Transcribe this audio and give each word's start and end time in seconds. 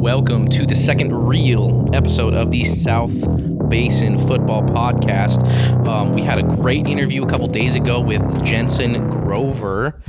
welcome 0.00 0.48
to 0.48 0.64
the 0.64 0.74
second 0.74 1.12
real 1.12 1.84
episode 1.92 2.32
of 2.32 2.50
the 2.50 2.64
South 2.64 3.12
Basin 3.68 4.16
Football 4.16 4.62
Podcast. 4.62 5.44
Um, 5.86 6.14
we 6.14 6.22
had 6.22 6.38
a 6.38 6.42
great 6.42 6.86
interview 6.86 7.22
a 7.22 7.28
couple 7.28 7.46
days 7.48 7.74
ago 7.74 8.00
with 8.00 8.22
Jensen 8.42 9.10
Grover. 9.10 10.00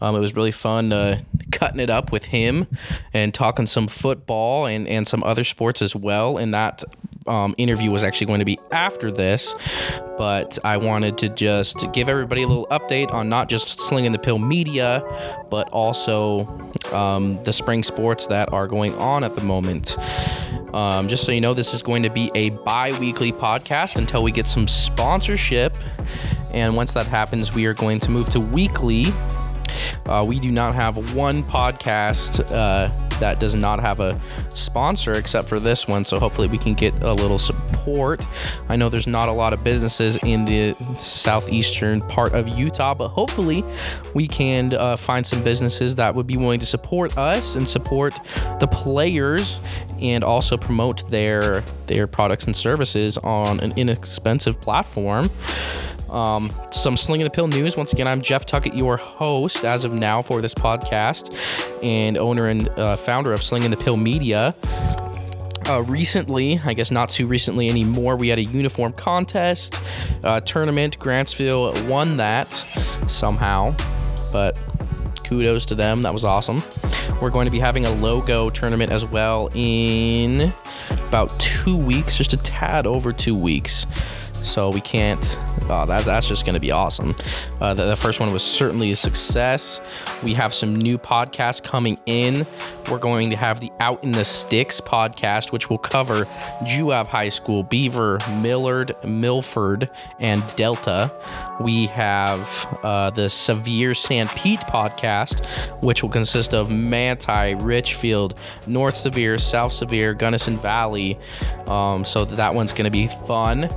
Um, 0.00 0.16
it 0.16 0.18
was 0.18 0.34
really 0.34 0.50
fun 0.50 0.92
uh, 0.92 1.20
cutting 1.52 1.78
it 1.78 1.88
up 1.88 2.10
with 2.10 2.24
him 2.24 2.66
and 3.14 3.32
talking 3.32 3.66
some 3.66 3.86
football 3.86 4.66
and, 4.66 4.88
and 4.88 5.06
some 5.06 5.22
other 5.22 5.44
sports 5.44 5.80
as 5.80 5.94
well. 5.94 6.38
And 6.38 6.52
that 6.52 6.82
um, 7.28 7.54
interview 7.58 7.90
was 7.90 8.04
actually 8.04 8.26
going 8.26 8.40
to 8.40 8.44
be 8.44 8.58
after 8.70 9.10
this, 9.10 9.54
but 10.16 10.58
I 10.64 10.76
wanted 10.76 11.18
to 11.18 11.28
just 11.28 11.92
give 11.92 12.08
everybody 12.08 12.42
a 12.42 12.48
little 12.48 12.66
update 12.68 13.12
on 13.12 13.28
not 13.28 13.48
just 13.48 13.80
Slinging 13.80 14.12
the 14.12 14.18
Pill 14.18 14.38
Media, 14.38 15.02
but 15.50 15.68
also 15.70 16.46
um, 16.92 17.42
the 17.44 17.52
spring 17.52 17.82
sports 17.82 18.26
that 18.26 18.52
are 18.52 18.66
going 18.66 18.94
on 18.94 19.24
at 19.24 19.34
the 19.34 19.42
moment. 19.42 19.96
Um, 20.74 21.08
just 21.08 21.24
so 21.24 21.32
you 21.32 21.40
know, 21.40 21.54
this 21.54 21.72
is 21.72 21.82
going 21.82 22.02
to 22.02 22.10
be 22.10 22.30
a 22.34 22.50
bi 22.50 22.98
weekly 22.98 23.32
podcast 23.32 23.96
until 23.96 24.22
we 24.22 24.30
get 24.30 24.46
some 24.46 24.68
sponsorship. 24.68 25.76
And 26.52 26.76
once 26.76 26.92
that 26.94 27.06
happens, 27.06 27.54
we 27.54 27.66
are 27.66 27.74
going 27.74 28.00
to 28.00 28.10
move 28.10 28.28
to 28.30 28.40
weekly. 28.40 29.06
Uh, 30.06 30.24
we 30.26 30.38
do 30.38 30.50
not 30.50 30.74
have 30.74 31.14
one 31.14 31.42
podcast 31.42 32.44
uh, 32.50 32.88
that 33.20 33.40
does 33.40 33.54
not 33.54 33.80
have 33.80 34.00
a 34.00 34.18
sponsor 34.54 35.14
except 35.14 35.48
for 35.48 35.60
this 35.60 35.86
one. 35.86 36.04
So 36.04 36.18
hopefully 36.18 36.48
we 36.48 36.58
can 36.58 36.74
get 36.74 36.94
a 37.02 37.12
little 37.12 37.38
support. 37.38 38.24
I 38.68 38.76
know 38.76 38.88
there's 38.88 39.06
not 39.06 39.28
a 39.28 39.32
lot 39.32 39.52
of 39.52 39.62
businesses 39.64 40.16
in 40.22 40.44
the 40.44 40.72
southeastern 40.98 42.00
part 42.02 42.32
of 42.34 42.58
Utah, 42.58 42.94
but 42.94 43.08
hopefully 43.08 43.64
we 44.14 44.26
can 44.26 44.74
uh, 44.74 44.96
find 44.96 45.26
some 45.26 45.42
businesses 45.42 45.94
that 45.96 46.14
would 46.14 46.26
be 46.26 46.36
willing 46.36 46.60
to 46.60 46.66
support 46.66 47.16
us 47.16 47.56
and 47.56 47.68
support 47.68 48.14
the 48.60 48.68
players 48.70 49.58
and 50.00 50.22
also 50.22 50.56
promote 50.56 51.08
their 51.10 51.62
their 51.86 52.06
products 52.06 52.46
and 52.46 52.56
services 52.56 53.16
on 53.18 53.60
an 53.60 53.72
inexpensive 53.76 54.60
platform. 54.60 55.30
Um, 56.10 56.50
some 56.70 56.96
Slinging 56.96 57.24
the 57.24 57.30
Pill 57.30 57.48
news. 57.48 57.76
Once 57.76 57.92
again, 57.92 58.06
I'm 58.06 58.20
Jeff 58.20 58.46
Tuckett, 58.46 58.74
your 58.74 58.96
host 58.96 59.64
as 59.64 59.84
of 59.84 59.92
now 59.94 60.22
for 60.22 60.40
this 60.40 60.54
podcast, 60.54 61.36
and 61.82 62.16
owner 62.16 62.46
and 62.46 62.68
uh, 62.70 62.96
founder 62.96 63.32
of 63.32 63.42
Slinging 63.42 63.70
the 63.70 63.76
Pill 63.76 63.96
Media. 63.96 64.54
Uh, 65.68 65.82
recently, 65.82 66.60
I 66.64 66.74
guess 66.74 66.92
not 66.92 67.08
too 67.08 67.26
recently 67.26 67.68
anymore, 67.68 68.16
we 68.16 68.28
had 68.28 68.38
a 68.38 68.44
uniform 68.44 68.92
contest 68.92 69.82
uh, 70.22 70.40
tournament. 70.40 70.96
Grantsville 70.98 71.88
won 71.88 72.16
that 72.18 72.48
somehow, 73.08 73.74
but 74.30 74.56
kudos 75.24 75.66
to 75.66 75.74
them. 75.74 76.02
That 76.02 76.12
was 76.12 76.24
awesome. 76.24 76.62
We're 77.20 77.30
going 77.30 77.46
to 77.46 77.50
be 77.50 77.58
having 77.58 77.84
a 77.84 77.90
logo 77.90 78.48
tournament 78.48 78.92
as 78.92 79.04
well 79.04 79.48
in 79.54 80.52
about 81.08 81.36
two 81.40 81.76
weeks, 81.76 82.16
just 82.16 82.32
a 82.32 82.36
tad 82.36 82.86
over 82.86 83.12
two 83.12 83.34
weeks. 83.34 83.86
So 84.46 84.70
we 84.70 84.80
can't. 84.80 85.20
Oh, 85.68 85.84
that, 85.86 86.04
that's 86.04 86.28
just 86.28 86.46
going 86.46 86.54
to 86.54 86.60
be 86.60 86.70
awesome. 86.70 87.16
Uh, 87.60 87.74
the, 87.74 87.86
the, 87.86 87.96
first 87.96 88.20
one 88.20 88.32
was 88.32 88.44
certainly 88.44 88.92
a 88.92 88.96
success. 88.96 89.80
We 90.22 90.32
have 90.34 90.54
some 90.54 90.76
new 90.76 90.96
podcasts 90.96 91.60
coming 91.60 91.98
in. 92.06 92.46
We're 92.88 92.98
going 92.98 93.30
to 93.30 93.36
have 93.36 93.60
the 93.60 93.72
Out 93.80 94.04
in 94.04 94.12
the 94.12 94.24
Sticks 94.24 94.80
podcast, 94.80 95.50
which 95.50 95.68
will 95.68 95.78
cover 95.78 96.26
Juab 96.62 97.06
High 97.06 97.30
School, 97.30 97.64
Beaver, 97.64 98.18
Millard, 98.40 98.94
Milford, 99.04 99.90
and 100.20 100.44
Delta. 100.54 101.10
We 101.60 101.86
have 101.86 102.78
uh, 102.84 103.10
the 103.10 103.28
Sevier 103.28 103.90
Sanpete 103.90 104.60
podcast, 104.60 105.40
which 105.82 106.02
will 106.02 106.10
consist 106.10 106.54
of 106.54 106.70
Manti, 106.70 107.54
Richfield, 107.56 108.38
North 108.68 108.96
Sevier, 108.96 109.38
South 109.38 109.72
Sevier, 109.72 110.14
Gunnison 110.14 110.56
Valley. 110.56 111.18
Um, 111.66 112.04
so 112.04 112.24
that 112.24 112.54
one's 112.54 112.72
going 112.72 112.84
to 112.84 112.90
be 112.90 113.08
fun. 113.26 113.68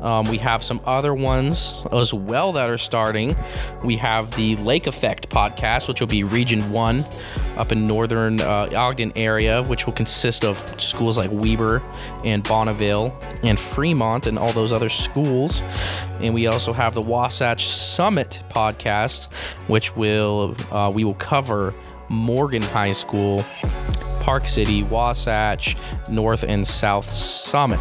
Um, 0.00 0.13
we 0.22 0.38
have 0.38 0.62
some 0.62 0.80
other 0.84 1.14
ones 1.14 1.74
as 1.92 2.12
well 2.12 2.52
that 2.52 2.70
are 2.70 2.78
starting. 2.78 3.34
We 3.82 3.96
have 3.96 4.34
the 4.36 4.56
Lake 4.56 4.86
Effect 4.86 5.28
podcast, 5.30 5.88
which 5.88 6.00
will 6.00 6.06
be 6.06 6.24
Region 6.24 6.70
1 6.70 7.04
up 7.56 7.72
in 7.72 7.86
northern 7.86 8.40
uh, 8.40 8.68
Ogden 8.74 9.12
area, 9.16 9.62
which 9.64 9.86
will 9.86 9.92
consist 9.92 10.44
of 10.44 10.58
schools 10.80 11.16
like 11.16 11.30
Weber 11.32 11.82
and 12.24 12.42
Bonneville 12.42 13.16
and 13.42 13.58
Fremont 13.58 14.26
and 14.26 14.38
all 14.38 14.52
those 14.52 14.72
other 14.72 14.88
schools. 14.88 15.62
And 16.20 16.34
we 16.34 16.46
also 16.46 16.72
have 16.72 16.94
the 16.94 17.02
Wasatch 17.02 17.66
Summit 17.66 18.40
podcast, 18.50 19.32
which 19.68 19.96
will 19.96 20.56
uh, 20.70 20.90
we 20.94 21.04
will 21.04 21.14
cover 21.14 21.74
Morgan 22.08 22.62
High 22.62 22.92
School, 22.92 23.44
Park 24.20 24.46
City, 24.46 24.82
Wasatch, 24.84 25.76
North 26.08 26.44
and 26.44 26.66
South 26.66 27.08
Summit. 27.08 27.80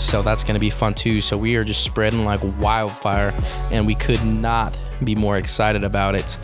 So 0.00 0.22
that's 0.22 0.44
going 0.44 0.54
to 0.54 0.60
be 0.60 0.70
fun 0.70 0.94
too. 0.94 1.20
So 1.20 1.36
we 1.36 1.56
are 1.56 1.64
just 1.64 1.84
spreading 1.84 2.24
like 2.24 2.40
wildfire, 2.58 3.32
and 3.70 3.86
we 3.86 3.94
could 3.94 4.24
not 4.24 4.76
be 5.04 5.14
more 5.14 5.36
excited 5.36 5.84
about 5.84 6.14
it. 6.14 6.36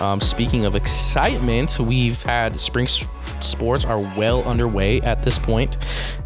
Um, 0.00 0.20
speaking 0.20 0.64
of 0.64 0.74
excitement, 0.74 1.78
we've 1.78 2.22
had 2.22 2.58
spring 2.58 2.86
sports 2.86 3.84
are 3.84 3.98
well 4.16 4.42
underway 4.44 5.00
at 5.02 5.22
this 5.22 5.38
point, 5.38 5.76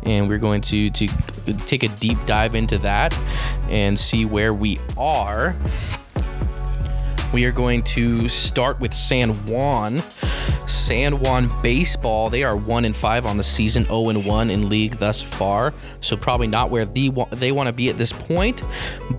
and 0.05 0.29
we're 0.29 0.39
going 0.39 0.61
to 0.63 0.91
to 0.91 1.09
take 1.67 1.83
a 1.83 1.89
deep 1.89 2.19
dive 2.27 2.55
into 2.55 2.79
that 2.79 3.19
and 3.69 3.99
see 3.99 4.25
where 4.25 4.55
we 4.55 4.81
are. 4.97 5.57
We 7.33 7.45
are 7.45 7.53
going 7.53 7.83
to 7.83 8.29
start 8.29 8.81
with 8.81 8.95
San 8.95 9.31
Juan. 9.47 9.99
San 10.67 11.19
Juan 11.21 11.51
baseball, 11.63 12.31
they 12.31 12.43
are 12.43 12.57
one 12.57 12.85
and 12.85 12.97
five 12.97 13.27
on 13.27 13.37
the 13.37 13.45
season, 13.45 13.85
0 13.85 14.09
and 14.09 14.25
one 14.25 14.51
in 14.51 14.69
league 14.69 14.97
thus 14.97 15.23
far. 15.23 15.75
So 16.01 16.17
probably 16.17 16.47
not 16.47 16.71
where 16.71 16.85
the, 16.85 17.13
they 17.33 17.53
want 17.53 17.67
to 17.67 17.73
be 17.73 17.89
at 17.89 17.99
this 17.99 18.13
point, 18.13 18.63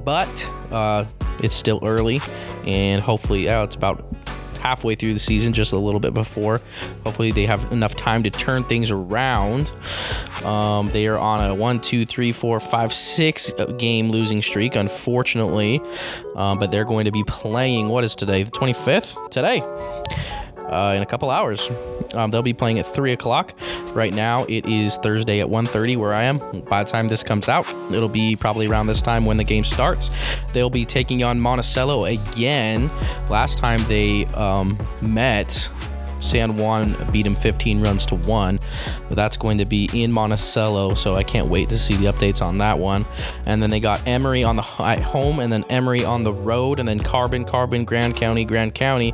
but 0.03 0.49
uh, 0.71 1.05
it's 1.39 1.55
still 1.55 1.79
early, 1.83 2.21
and 2.65 3.01
hopefully, 3.01 3.45
yeah, 3.45 3.63
it's 3.63 3.75
about 3.75 4.16
halfway 4.57 4.95
through 4.95 5.13
the 5.13 5.19
season, 5.19 5.53
just 5.53 5.71
a 5.71 5.77
little 5.77 5.99
bit 5.99 6.13
before. 6.13 6.61
Hopefully, 7.03 7.31
they 7.31 7.45
have 7.45 7.71
enough 7.71 7.95
time 7.95 8.23
to 8.23 8.29
turn 8.29 8.63
things 8.63 8.91
around. 8.91 9.71
Um, 10.43 10.89
they 10.89 11.07
are 11.07 11.17
on 11.17 11.49
a 11.49 11.55
one, 11.55 11.79
two, 11.79 12.05
three, 12.05 12.31
four, 12.31 12.59
five, 12.59 12.93
six 12.93 13.51
game 13.77 14.09
losing 14.11 14.41
streak, 14.41 14.75
unfortunately. 14.75 15.81
Um, 16.35 16.59
but 16.59 16.71
they're 16.71 16.85
going 16.85 17.05
to 17.05 17.11
be 17.11 17.23
playing, 17.23 17.89
what 17.89 18.03
is 18.03 18.15
today? 18.15 18.43
The 18.43 18.51
25th? 18.51 19.29
Today 19.31 19.63
uh, 20.67 20.93
in 20.95 21.01
a 21.01 21.05
couple 21.05 21.29
hours. 21.29 21.69
Um, 22.13 22.31
they'll 22.31 22.41
be 22.41 22.53
playing 22.53 22.79
at 22.79 22.85
three 22.85 23.11
o'clock. 23.11 23.53
Right 23.93 24.13
now, 24.13 24.45
it 24.45 24.65
is 24.65 24.97
Thursday 24.97 25.39
at 25.39 25.47
1.30 25.47 25.97
where 25.97 26.13
I 26.13 26.23
am. 26.23 26.39
By 26.69 26.83
the 26.83 26.89
time 26.89 27.07
this 27.07 27.23
comes 27.23 27.49
out, 27.49 27.67
it'll 27.91 28.09
be 28.09 28.35
probably 28.35 28.67
around 28.67 28.87
this 28.87 29.01
time 29.01 29.25
when 29.25 29.37
the 29.37 29.43
game 29.43 29.63
starts. 29.63 30.09
They'll 30.53 30.69
be 30.69 30.85
taking 30.85 31.23
on 31.23 31.39
Monticello 31.39 32.05
again. 32.05 32.89
Last 33.29 33.57
time 33.57 33.79
they 33.87 34.25
um, 34.27 34.77
met, 35.01 35.69
San 36.19 36.57
Juan 36.57 36.95
beat 37.11 37.25
him 37.25 37.33
15 37.33 37.81
runs 37.81 38.05
to 38.07 38.15
one. 38.15 38.59
But 39.07 39.15
that's 39.15 39.37
going 39.37 39.57
to 39.59 39.65
be 39.65 39.89
in 39.93 40.11
Monticello, 40.11 40.95
so 40.95 41.15
I 41.15 41.23
can't 41.23 41.47
wait 41.47 41.69
to 41.69 41.77
see 41.77 41.95
the 41.95 42.05
updates 42.05 42.41
on 42.41 42.57
that 42.59 42.79
one. 42.79 43.05
And 43.45 43.61
then 43.61 43.69
they 43.69 43.79
got 43.79 44.05
Emery 44.07 44.43
on 44.43 44.55
the 44.55 44.65
at 44.79 45.01
home, 45.01 45.39
and 45.39 45.51
then 45.51 45.63
Emery 45.69 46.03
on 46.03 46.23
the 46.23 46.33
road, 46.33 46.79
and 46.79 46.87
then 46.87 46.99
Carbon, 46.99 47.45
Carbon, 47.45 47.85
Grand 47.85 48.15
County, 48.15 48.45
Grand 48.45 48.73
County. 48.75 49.13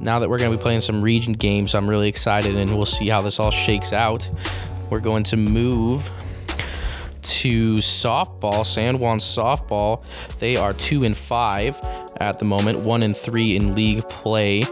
Now 0.00 0.18
that 0.18 0.28
we're 0.28 0.38
going 0.38 0.50
to 0.50 0.56
be 0.56 0.62
playing 0.62 0.80
some 0.80 1.02
region 1.02 1.34
games, 1.34 1.74
I'm 1.74 1.88
really 1.88 2.08
excited, 2.08 2.56
and 2.56 2.76
we'll 2.76 2.86
see 2.86 3.08
how 3.08 3.22
this 3.22 3.38
all 3.38 3.50
shakes 3.50 3.92
out. 3.92 4.28
We're 4.90 5.00
going 5.00 5.22
to 5.24 5.36
move 5.36 6.10
to 7.22 7.76
softball, 7.76 8.66
San 8.66 8.98
Juan 8.98 9.18
softball. 9.18 10.04
They 10.38 10.56
are 10.56 10.72
two 10.72 11.04
and 11.04 11.16
five 11.16 11.80
at 12.20 12.38
the 12.38 12.44
moment, 12.44 12.80
one 12.80 13.02
and 13.02 13.16
three 13.16 13.56
in 13.56 13.74
league 13.74 14.08
play. 14.08 14.64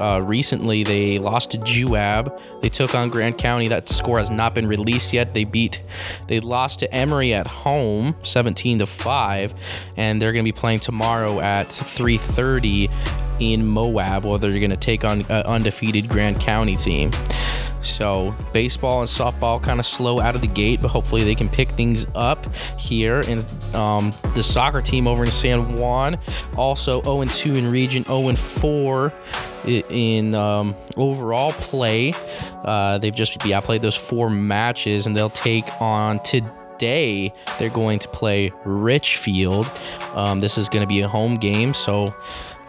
Uh, 0.00 0.20
recently, 0.20 0.82
they 0.82 1.18
lost 1.18 1.50
to 1.50 1.58
Juab. 1.58 2.60
They 2.62 2.68
took 2.68 2.94
on 2.94 3.10
Grand 3.10 3.38
County. 3.38 3.68
That 3.68 3.88
score 3.88 4.18
has 4.18 4.30
not 4.30 4.54
been 4.54 4.66
released 4.66 5.12
yet. 5.12 5.34
They 5.34 5.44
beat, 5.44 5.82
they 6.26 6.40
lost 6.40 6.80
to 6.80 6.94
Emery 6.94 7.34
at 7.34 7.46
home, 7.46 8.16
17 8.20 8.78
to 8.78 8.86
five, 8.86 9.54
and 9.96 10.20
they're 10.20 10.32
going 10.32 10.44
to 10.44 10.52
be 10.52 10.58
playing 10.58 10.80
tomorrow 10.80 11.40
at 11.40 11.68
3:30 11.68 12.90
in 13.40 13.66
Moab, 13.66 14.24
where 14.24 14.38
they're 14.38 14.50
going 14.52 14.70
to 14.70 14.76
take 14.76 15.04
on 15.04 15.20
an 15.22 15.42
undefeated 15.46 16.08
Grand 16.08 16.40
County 16.40 16.76
team. 16.76 17.10
So 17.82 18.34
baseball 18.52 19.00
and 19.00 19.08
softball 19.08 19.62
kind 19.62 19.80
of 19.80 19.86
slow 19.86 20.20
out 20.20 20.34
of 20.34 20.40
the 20.40 20.46
gate, 20.48 20.80
but 20.82 20.88
hopefully 20.88 21.24
they 21.24 21.34
can 21.34 21.48
pick 21.48 21.70
things 21.70 22.06
up 22.14 22.54
here. 22.78 23.20
And 23.26 23.44
um, 23.74 24.12
the 24.34 24.42
soccer 24.42 24.82
team 24.82 25.06
over 25.06 25.24
in 25.24 25.30
San 25.30 25.76
Juan, 25.76 26.18
also 26.56 27.00
0-2 27.02 27.56
in 27.56 27.70
region, 27.70 28.04
0-4 28.04 29.12
in 29.64 30.34
um, 30.34 30.74
overall 30.96 31.52
play. 31.52 32.12
Uh, 32.64 32.98
they've 32.98 33.14
just 33.14 33.44
yeah 33.44 33.60
played 33.60 33.82
those 33.82 33.96
four 33.96 34.30
matches, 34.30 35.06
and 35.06 35.16
they'll 35.16 35.30
take 35.30 35.64
on 35.80 36.18
today. 36.20 37.32
They're 37.58 37.70
going 37.70 37.98
to 38.00 38.08
play 38.08 38.52
Richfield. 38.64 39.70
Um, 40.14 40.40
this 40.40 40.58
is 40.58 40.68
going 40.68 40.82
to 40.82 40.88
be 40.88 41.00
a 41.00 41.08
home 41.08 41.36
game, 41.36 41.74
so 41.74 42.14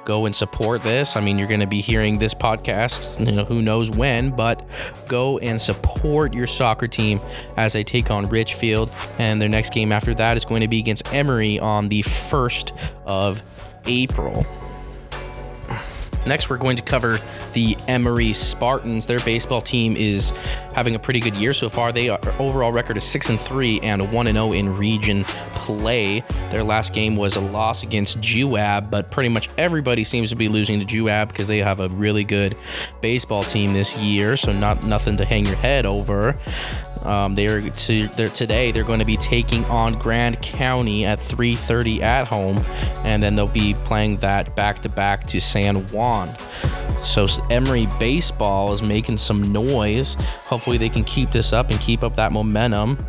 go 0.06 0.26
and 0.26 0.36
support 0.36 0.84
this. 0.84 1.16
I 1.16 1.22
mean, 1.22 1.38
you're 1.38 1.48
going 1.48 1.60
to 1.62 1.68
be 1.68 1.82
hearing 1.82 2.18
this 2.18 2.34
podcast, 2.34 3.20
you 3.26 3.32
know, 3.32 3.46
who 3.46 3.62
knows 3.62 3.90
when, 3.90 4.32
but 4.32 4.66
go 5.08 5.38
and 5.40 5.62
support 5.62 6.34
your 6.34 6.48
soccer 6.48 6.88
team 6.88 7.20
as 7.58 7.74
they 7.74 7.84
take 7.84 8.12
on 8.12 8.28
Richfield. 8.28 8.92
And 9.20 9.42
their 9.42 9.50
next 9.50 9.74
game 9.74 9.92
after 9.92 10.14
that 10.16 10.38
is 10.38 10.46
going 10.46 10.62
to 10.62 10.68
be 10.68 10.80
against 10.80 11.14
Emery 11.14 11.60
on 11.60 11.90
the 11.90 12.02
1st 12.04 12.72
of 13.06 13.42
April. 13.86 14.46
Next, 16.28 16.52
we're 16.52 16.58
going 16.58 16.78
to 16.78 16.84
cover 16.84 17.20
the 17.54 17.76
Emery 17.88 18.34
Spartans. 18.34 19.08
Their 19.08 19.20
baseball 19.22 19.62
team 19.62 19.96
is 19.96 20.32
having 20.72 20.96
a 20.96 21.00
pretty 21.00 21.20
good 21.20 21.36
year 21.36 21.54
so 21.54 21.70
far. 21.70 21.92
They 21.92 22.10
are 22.10 22.20
overall 22.40 22.72
record 22.72 22.98
is 22.98 23.04
six 23.04 23.30
and 23.30 23.40
three 23.40 23.80
and 23.82 24.12
one 24.12 24.28
and 24.28 24.36
zero 24.36 24.50
oh 24.50 24.54
in 24.54 24.76
region 24.76 25.24
play. 25.54 26.24
Their 26.50 26.64
last 26.64 26.94
game 26.94 27.16
was 27.16 27.36
a 27.36 27.42
loss 27.42 27.84
against 27.84 28.20
Juab, 28.20 28.90
but 28.90 29.12
pretty 29.12 29.30
much 29.30 29.50
everybody 29.58 30.04
seems 30.04 30.30
to 30.30 30.36
be 30.36 30.48
losing 30.48 30.80
to 30.80 30.86
Juab 30.86 31.30
because 31.30 31.48
they 31.48 31.60
have 31.60 31.80
a 31.80 31.88
really 31.90 32.24
good 32.24 32.56
baseball 33.02 33.44
team 33.44 33.74
this 33.74 33.96
year. 33.98 34.38
So 34.38 34.52
not 34.52 34.84
nothing 34.84 35.18
to 35.18 35.26
hang 35.26 35.46
your 35.46 35.56
head 35.56 35.86
over. 35.86 36.38
Um, 37.04 37.36
they're, 37.36 37.62
to, 37.68 38.08
they're 38.10 38.30
today. 38.30 38.72
They're 38.72 38.84
going 38.84 39.00
to 39.00 39.06
be 39.06 39.18
taking 39.18 39.66
on 39.66 39.98
Grand 39.98 40.42
County 40.42 41.06
at 41.06 41.20
3:30 41.20 42.02
at 42.02 42.28
home, 42.28 42.62
and 43.04 43.24
then 43.24 43.36
they'll 43.36 43.48
be 43.48 43.74
playing 43.74 44.18
that 44.18 44.56
back 44.56 44.82
to 44.84 44.90
back 44.90 45.26
to 45.28 45.42
San 45.42 45.88
Juan. 45.88 46.30
So 47.04 47.28
Emery 47.50 47.88
baseball 48.00 48.74
is 48.74 48.82
making 48.82 49.18
some 49.18 49.52
noise. 49.52 50.16
Hopefully 50.46 50.78
they 50.78 50.90
can 50.90 51.04
keep 51.04 51.32
this 51.32 51.54
up 51.54 51.70
and 51.70 51.80
keep 51.80 52.04
up 52.04 52.16
that 52.16 52.32
momentum. 52.32 53.06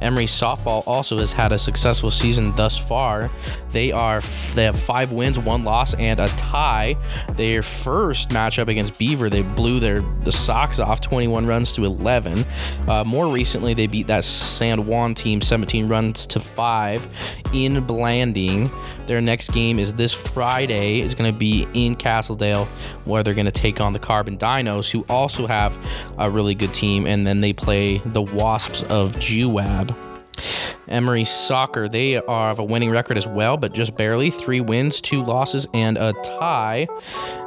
Emery 0.00 0.26
softball 0.26 0.82
also 0.86 1.18
has 1.18 1.32
had 1.32 1.52
a 1.52 1.58
successful 1.58 2.10
season 2.10 2.54
thus 2.56 2.76
far. 2.76 3.30
They 3.70 3.92
are 3.92 4.20
they 4.54 4.64
have 4.64 4.78
five 4.78 5.12
wins, 5.12 5.38
one 5.38 5.64
loss, 5.64 5.94
and 5.94 6.20
a 6.20 6.28
tie. 6.28 6.96
Their 7.32 7.62
first 7.62 8.30
matchup 8.30 8.68
against 8.68 8.98
Beaver, 8.98 9.30
they 9.30 9.42
blew 9.42 9.80
their 9.80 10.00
the 10.24 10.32
socks 10.32 10.78
off, 10.78 11.00
21 11.00 11.46
runs 11.46 11.72
to 11.74 11.84
11. 11.84 12.44
Uh, 12.88 13.04
more 13.04 13.28
recently, 13.28 13.74
they 13.74 13.86
beat 13.86 14.06
that 14.08 14.24
San 14.24 14.86
Juan 14.86 15.14
team 15.14 15.40
17 15.40 15.88
runs 15.88 16.26
to 16.26 16.40
five 16.40 17.06
in 17.52 17.84
Blanding. 17.84 18.70
Their 19.06 19.20
next 19.20 19.52
game 19.52 19.78
is 19.78 19.94
this 19.94 20.14
Friday. 20.14 21.00
It's 21.00 21.14
going 21.14 21.30
to 21.30 21.38
be 21.38 21.66
in 21.74 21.96
Castledale, 21.96 22.66
where 23.04 23.22
they're 23.22 23.31
going 23.34 23.46
to 23.46 23.52
take 23.52 23.80
on 23.80 23.92
the 23.92 23.98
Carbon 23.98 24.36
Dinos, 24.36 24.90
who 24.90 25.04
also 25.08 25.46
have 25.46 25.78
a 26.18 26.30
really 26.30 26.54
good 26.54 26.74
team, 26.74 27.06
and 27.06 27.26
then 27.26 27.40
they 27.40 27.52
play 27.52 27.98
the 27.98 28.22
Wasps 28.22 28.82
of 28.84 29.16
Juab. 29.16 29.96
Emery 30.88 31.24
Soccer, 31.24 31.88
they 31.88 32.16
are 32.16 32.50
of 32.50 32.58
a 32.58 32.64
winning 32.64 32.90
record 32.90 33.16
as 33.16 33.26
well, 33.26 33.56
but 33.56 33.72
just 33.72 33.96
barely. 33.96 34.30
Three 34.30 34.60
wins, 34.60 35.00
two 35.00 35.24
losses, 35.24 35.66
and 35.72 35.96
a 35.96 36.12
tie 36.24 36.88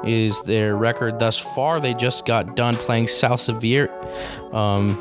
is 0.03 0.41
their 0.43 0.75
record 0.75 1.19
thus 1.19 1.37
far. 1.37 1.79
They 1.79 1.93
just 1.93 2.25
got 2.25 2.55
done 2.55 2.75
playing 2.75 3.07
South 3.07 3.41
Sevier. 3.41 3.89
Um, 4.53 4.97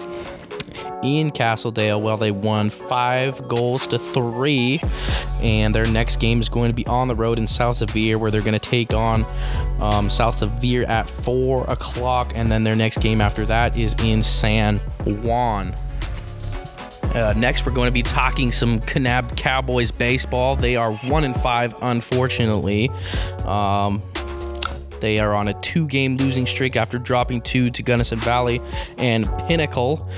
in 1.04 1.31
Castledale. 1.31 2.00
Well, 2.00 2.16
they 2.16 2.31
won 2.31 2.70
five 2.70 3.46
goals 3.46 3.86
to 3.88 3.98
three, 3.98 4.81
and 5.42 5.75
their 5.75 5.86
next 5.86 6.16
game 6.16 6.40
is 6.40 6.48
going 6.48 6.70
to 6.70 6.75
be 6.75 6.86
on 6.86 7.08
the 7.08 7.14
road 7.14 7.38
in 7.38 7.46
South 7.46 7.76
Sevier, 7.76 8.19
where 8.19 8.31
they're 8.31 8.40
going 8.40 8.54
to 8.54 8.58
take 8.58 8.94
on 8.94 9.25
um, 9.84 10.08
South 10.08 10.36
Sevier 10.36 10.84
at 10.84 11.08
four 11.08 11.64
o'clock, 11.64 12.32
and 12.34 12.50
then 12.50 12.64
their 12.64 12.75
next 12.75 12.98
game 12.98 13.20
after 13.20 13.44
that 13.44 13.76
is 13.76 13.94
in 14.02 14.22
San 14.22 14.78
Juan. 15.04 15.75
Uh, 17.14 17.34
next, 17.36 17.66
we're 17.66 17.72
going 17.72 17.86
to 17.86 17.92
be 17.92 18.02
talking 18.02 18.50
some 18.50 18.81
Kanab 18.81 19.36
Cowboys 19.36 19.90
baseball. 19.90 20.56
They 20.56 20.75
are 20.75 20.92
one 20.94 21.25
and 21.25 21.36
five, 21.36 21.75
unfortunately. 21.82 22.88
Um, 23.44 24.00
they 25.00 25.19
are 25.19 25.34
on 25.34 25.48
a 25.48 25.60
two-game 25.60 26.16
losing 26.16 26.46
streak 26.46 26.76
after 26.76 26.98
dropping 26.98 27.42
two 27.42 27.69
to 27.70 27.82
Gunnison 27.82 28.19
Valley 28.20 28.60
and 28.98 29.31
Pinnacle. 29.46 30.08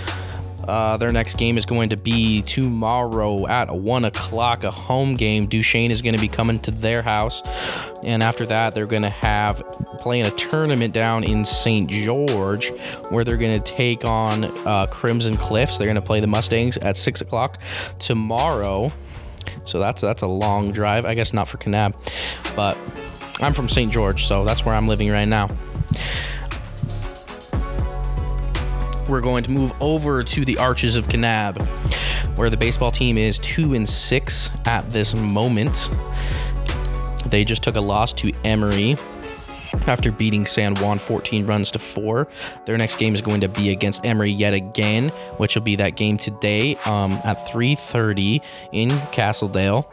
Uh, 0.66 0.96
their 0.96 1.12
next 1.12 1.38
game 1.38 1.56
is 1.56 1.64
going 1.64 1.90
to 1.90 1.96
be 1.96 2.42
tomorrow 2.42 3.46
at 3.46 3.74
1 3.74 4.04
o'clock, 4.04 4.64
a 4.64 4.70
home 4.70 5.14
game. 5.14 5.46
Duchesne 5.46 5.90
is 5.90 6.02
going 6.02 6.14
to 6.14 6.20
be 6.20 6.28
coming 6.28 6.58
to 6.60 6.70
their 6.70 7.02
house. 7.02 7.42
And 8.02 8.22
after 8.22 8.46
that, 8.46 8.74
they're 8.74 8.86
going 8.86 9.02
to 9.02 9.10
have 9.10 9.62
playing 9.98 10.26
a 10.26 10.30
tournament 10.30 10.92
down 10.92 11.24
in 11.24 11.44
St. 11.44 11.88
George 11.88 12.72
where 13.10 13.24
they're 13.24 13.36
going 13.36 13.60
to 13.60 13.72
take 13.72 14.04
on 14.04 14.44
uh, 14.66 14.86
Crimson 14.90 15.36
Cliffs. 15.36 15.78
They're 15.78 15.86
going 15.86 15.96
to 15.96 16.00
play 16.00 16.20
the 16.20 16.26
Mustangs 16.26 16.76
at 16.78 16.96
6 16.96 17.20
o'clock 17.20 17.60
tomorrow. 17.98 18.88
So 19.64 19.78
that's 19.78 20.00
that's 20.00 20.22
a 20.22 20.26
long 20.26 20.70
drive. 20.72 21.04
I 21.04 21.14
guess 21.14 21.32
not 21.32 21.48
for 21.48 21.58
Kanab, 21.58 21.94
but 22.54 22.78
I'm 23.40 23.52
from 23.52 23.68
St. 23.68 23.92
George, 23.92 24.24
so 24.26 24.44
that's 24.44 24.64
where 24.64 24.74
I'm 24.74 24.88
living 24.88 25.10
right 25.10 25.26
now. 25.26 25.48
We're 29.08 29.20
going 29.20 29.44
to 29.44 29.50
move 29.50 29.72
over 29.80 30.24
to 30.24 30.44
the 30.44 30.58
Arches 30.58 30.96
of 30.96 31.06
Kanab, 31.06 31.60
where 32.36 32.50
the 32.50 32.56
baseball 32.56 32.90
team 32.90 33.16
is 33.16 33.38
two 33.38 33.74
and 33.74 33.88
six 33.88 34.50
at 34.64 34.88
this 34.90 35.14
moment. 35.14 35.88
They 37.26 37.44
just 37.44 37.62
took 37.62 37.76
a 37.76 37.80
loss 37.80 38.12
to 38.14 38.32
Emery 38.44 38.96
after 39.86 40.10
beating 40.10 40.46
San 40.46 40.74
Juan 40.76 40.98
14 40.98 41.46
runs 41.46 41.70
to 41.72 41.78
four. 41.78 42.28
Their 42.64 42.76
next 42.76 42.98
game 42.98 43.14
is 43.14 43.20
going 43.20 43.40
to 43.42 43.48
be 43.48 43.70
against 43.70 44.04
Emery 44.04 44.30
yet 44.30 44.54
again, 44.54 45.10
which 45.38 45.54
will 45.54 45.62
be 45.62 45.76
that 45.76 45.96
game 45.96 46.16
today 46.16 46.76
um, 46.86 47.12
at 47.24 47.46
3:30 47.46 48.42
in 48.72 48.88
Castledale. 48.88 49.86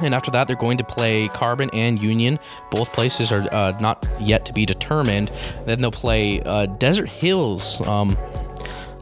And 0.00 0.14
after 0.14 0.30
that, 0.30 0.46
they're 0.46 0.56
going 0.56 0.78
to 0.78 0.84
play 0.84 1.28
Carbon 1.28 1.70
and 1.72 2.00
Union. 2.00 2.38
Both 2.70 2.92
places 2.92 3.32
are 3.32 3.46
uh, 3.52 3.76
not 3.80 4.06
yet 4.20 4.44
to 4.46 4.52
be 4.52 4.64
determined. 4.64 5.30
Then 5.66 5.80
they'll 5.80 5.90
play 5.90 6.40
uh, 6.42 6.66
Desert 6.66 7.08
Hills. 7.08 7.80
Um, 7.86 8.16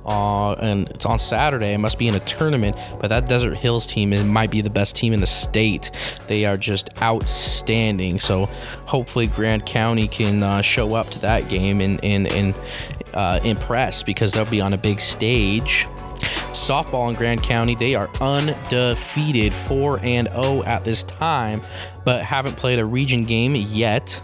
uh, 0.07 0.53
and 0.55 0.89
it's 0.91 1.05
on 1.05 1.19
Saturday. 1.19 1.75
It 1.75 1.79
must 1.79 1.99
be 1.99 2.07
in 2.07 2.15
a 2.15 2.21
tournament, 2.21 2.77
but 3.01 3.09
that 3.09 3.29
Desert 3.29 3.57
Hills 3.57 3.87
team 3.87 4.29
might 4.29 4.53
be 4.53 4.61
the 4.61 4.71
best 4.71 4.95
team 4.95 5.13
in 5.13 5.21
the 5.21 5.27
state. 5.27 5.91
They 6.29 6.45
are 6.45 6.57
just 6.57 6.91
outstanding. 7.03 8.21
So 8.21 8.47
hopefully 8.87 9.27
Grand 9.27 9.67
County 9.67 10.07
can 10.07 10.45
uh, 10.45 10.63
show 10.63 10.95
up 10.95 11.07
to 11.09 11.19
that 11.21 11.49
game 11.49 11.81
and 11.81 12.03
and, 12.05 12.29
and 12.29 12.61
uh, 13.15 13.41
impress 13.43 14.03
because 14.03 14.33
they'll 14.33 14.45
be 14.45 14.61
on 14.61 14.73
a 14.73 14.79
big 14.79 15.01
stage 15.01 15.87
softball 16.53 17.09
in 17.09 17.17
Grand 17.17 17.43
County. 17.43 17.75
They 17.75 17.95
are 17.95 18.11
undefeated, 18.21 19.55
4 19.55 20.01
and 20.03 20.29
0 20.31 20.63
at 20.65 20.85
this 20.85 21.05
time, 21.05 21.63
but 22.05 22.23
haven't 22.23 22.57
played 22.57 22.79
a 22.79 22.85
region 22.85 23.25
game 23.25 23.55
yet. 23.55 24.21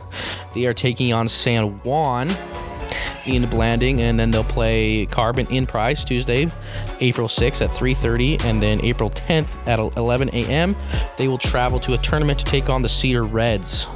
They 0.55 0.67
are 0.67 0.75
taking 0.75 1.13
on 1.13 1.29
San 1.29 1.77
Juan 1.79 2.31
in 3.25 3.49
Blanding, 3.49 4.01
and 4.01 4.19
then 4.19 4.31
they'll 4.31 4.43
play 4.43 5.07
Carbon 5.07 5.47
in 5.47 5.67
Price 5.67 6.05
Tuesday, 6.05 6.51
April 7.01 7.29
6th 7.29 7.63
at 7.63 7.71
3:30, 7.71 8.45
and 8.45 8.61
then 8.63 8.85
April 8.85 9.11
10th 9.11 9.49
at 9.67 9.79
11 9.79 10.31
a.m. 10.31 10.75
They 11.19 11.29
will 11.29 11.39
travel 11.39 11.79
to 11.81 11.93
a 11.93 11.99
tournament 11.99 12.39
to 12.41 12.45
take 12.45 12.69
on 12.69 12.83
the 12.83 12.89
Cedar 12.89 13.23
Reds. 13.23 13.87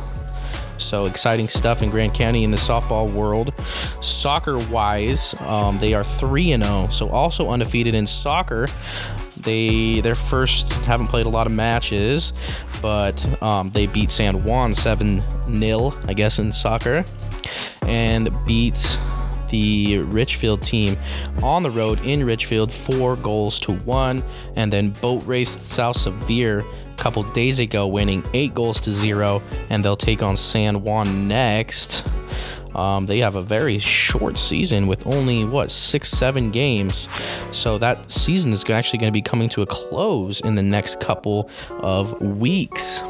So 0.78 1.06
exciting 1.06 1.48
stuff 1.48 1.82
in 1.82 1.90
Grand 1.90 2.14
County 2.14 2.44
in 2.44 2.50
the 2.50 2.56
softball 2.56 3.10
world. 3.10 3.52
Soccer 4.00 4.58
wise, 4.68 5.34
um, 5.42 5.78
they 5.78 5.94
are 5.94 6.04
three 6.04 6.52
and 6.52 6.64
zero, 6.64 6.86
oh, 6.88 6.90
so 6.90 7.08
also 7.10 7.50
undefeated 7.50 7.94
in 7.94 8.06
soccer. 8.06 8.68
They 9.38 10.00
their 10.00 10.14
first 10.14 10.72
haven't 10.84 11.08
played 11.08 11.26
a 11.26 11.28
lot 11.28 11.46
of 11.46 11.52
matches, 11.52 12.32
but 12.82 13.42
um, 13.42 13.70
they 13.70 13.86
beat 13.86 14.10
San 14.10 14.42
Juan 14.44 14.74
seven 14.74 15.22
0 15.50 15.94
I 16.06 16.14
guess 16.14 16.38
in 16.38 16.52
soccer, 16.52 17.04
and 17.82 18.30
beat 18.46 18.98
the 19.50 19.98
Richfield 19.98 20.62
team 20.62 20.96
on 21.42 21.62
the 21.62 21.70
road 21.70 22.00
in 22.04 22.24
Richfield, 22.24 22.72
four 22.72 23.16
goals 23.16 23.60
to 23.60 23.72
one, 23.72 24.22
and 24.56 24.72
then 24.72 24.90
boat 24.90 25.24
raced 25.26 25.60
South 25.66 25.96
Sevier 25.96 26.64
couple 26.96 27.22
days 27.32 27.58
ago, 27.58 27.86
winning 27.86 28.24
eight 28.34 28.54
goals 28.54 28.80
to 28.82 28.90
zero, 28.90 29.42
and 29.70 29.84
they'll 29.84 29.96
take 29.96 30.22
on 30.22 30.36
San 30.36 30.82
Juan 30.82 31.28
next. 31.28 32.04
Um, 32.74 33.06
they 33.06 33.18
have 33.20 33.36
a 33.36 33.42
very 33.42 33.78
short 33.78 34.36
season 34.36 34.86
with 34.86 35.06
only 35.06 35.44
what 35.44 35.70
six, 35.70 36.10
seven 36.10 36.50
games, 36.50 37.08
so 37.50 37.78
that 37.78 38.10
season 38.10 38.52
is 38.52 38.68
actually 38.68 38.98
going 38.98 39.10
to 39.10 39.16
be 39.16 39.22
coming 39.22 39.48
to 39.50 39.62
a 39.62 39.66
close 39.66 40.40
in 40.40 40.56
the 40.56 40.62
next 40.62 41.00
couple 41.00 41.48
of 41.80 42.20
weeks 42.20 43.00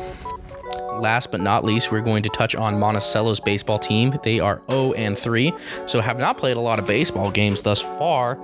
last 1.01 1.31
but 1.31 1.41
not 1.41 1.65
least, 1.65 1.91
we're 1.91 2.01
going 2.01 2.23
to 2.23 2.29
touch 2.29 2.55
on 2.55 2.79
Monticello's 2.79 3.41
baseball 3.41 3.79
team. 3.79 4.15
They 4.23 4.41
are 4.41 4.63
0 4.71 4.93
and 4.95 5.19
3, 5.19 5.53
so 5.87 6.01
have 6.01 6.19
not 6.19 6.37
played 6.37 6.57
a 6.57 6.61
lot 6.61 6.79
of 6.79 6.87
baseball 6.87 7.31
games 7.31 7.63
thus 7.63 7.81
far, 7.81 8.39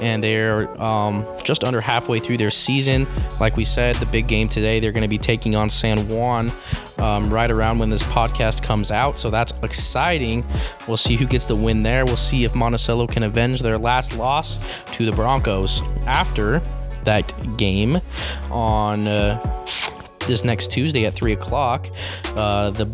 and 0.00 0.22
they're 0.22 0.80
um, 0.80 1.26
just 1.42 1.64
under 1.64 1.80
halfway 1.80 2.20
through 2.20 2.38
their 2.38 2.50
season. 2.50 3.06
Like 3.40 3.56
we 3.56 3.64
said, 3.64 3.96
the 3.96 4.06
big 4.06 4.28
game 4.28 4.48
today, 4.48 4.80
they're 4.80 4.92
going 4.92 5.02
to 5.02 5.08
be 5.08 5.18
taking 5.18 5.56
on 5.56 5.70
San 5.70 6.08
Juan 6.08 6.50
um, 6.98 7.32
right 7.32 7.50
around 7.50 7.78
when 7.78 7.90
this 7.90 8.02
podcast 8.04 8.62
comes 8.62 8.90
out, 8.90 9.18
so 9.18 9.30
that's 9.30 9.52
exciting. 9.62 10.44
We'll 10.88 10.96
see 10.96 11.16
who 11.16 11.26
gets 11.26 11.44
the 11.44 11.56
win 11.56 11.80
there. 11.80 12.04
We'll 12.04 12.16
see 12.16 12.44
if 12.44 12.54
Monticello 12.54 13.06
can 13.06 13.22
avenge 13.22 13.60
their 13.60 13.78
last 13.78 14.16
loss 14.16 14.84
to 14.96 15.04
the 15.04 15.12
Broncos 15.12 15.82
after 16.06 16.60
that 17.04 17.56
game 17.56 18.00
on. 18.50 19.06
Uh, 19.06 19.40
this 20.26 20.44
next 20.44 20.70
Tuesday 20.70 21.06
at 21.06 21.14
three 21.14 21.32
o'clock, 21.32 21.88
uh, 22.34 22.70
the 22.70 22.86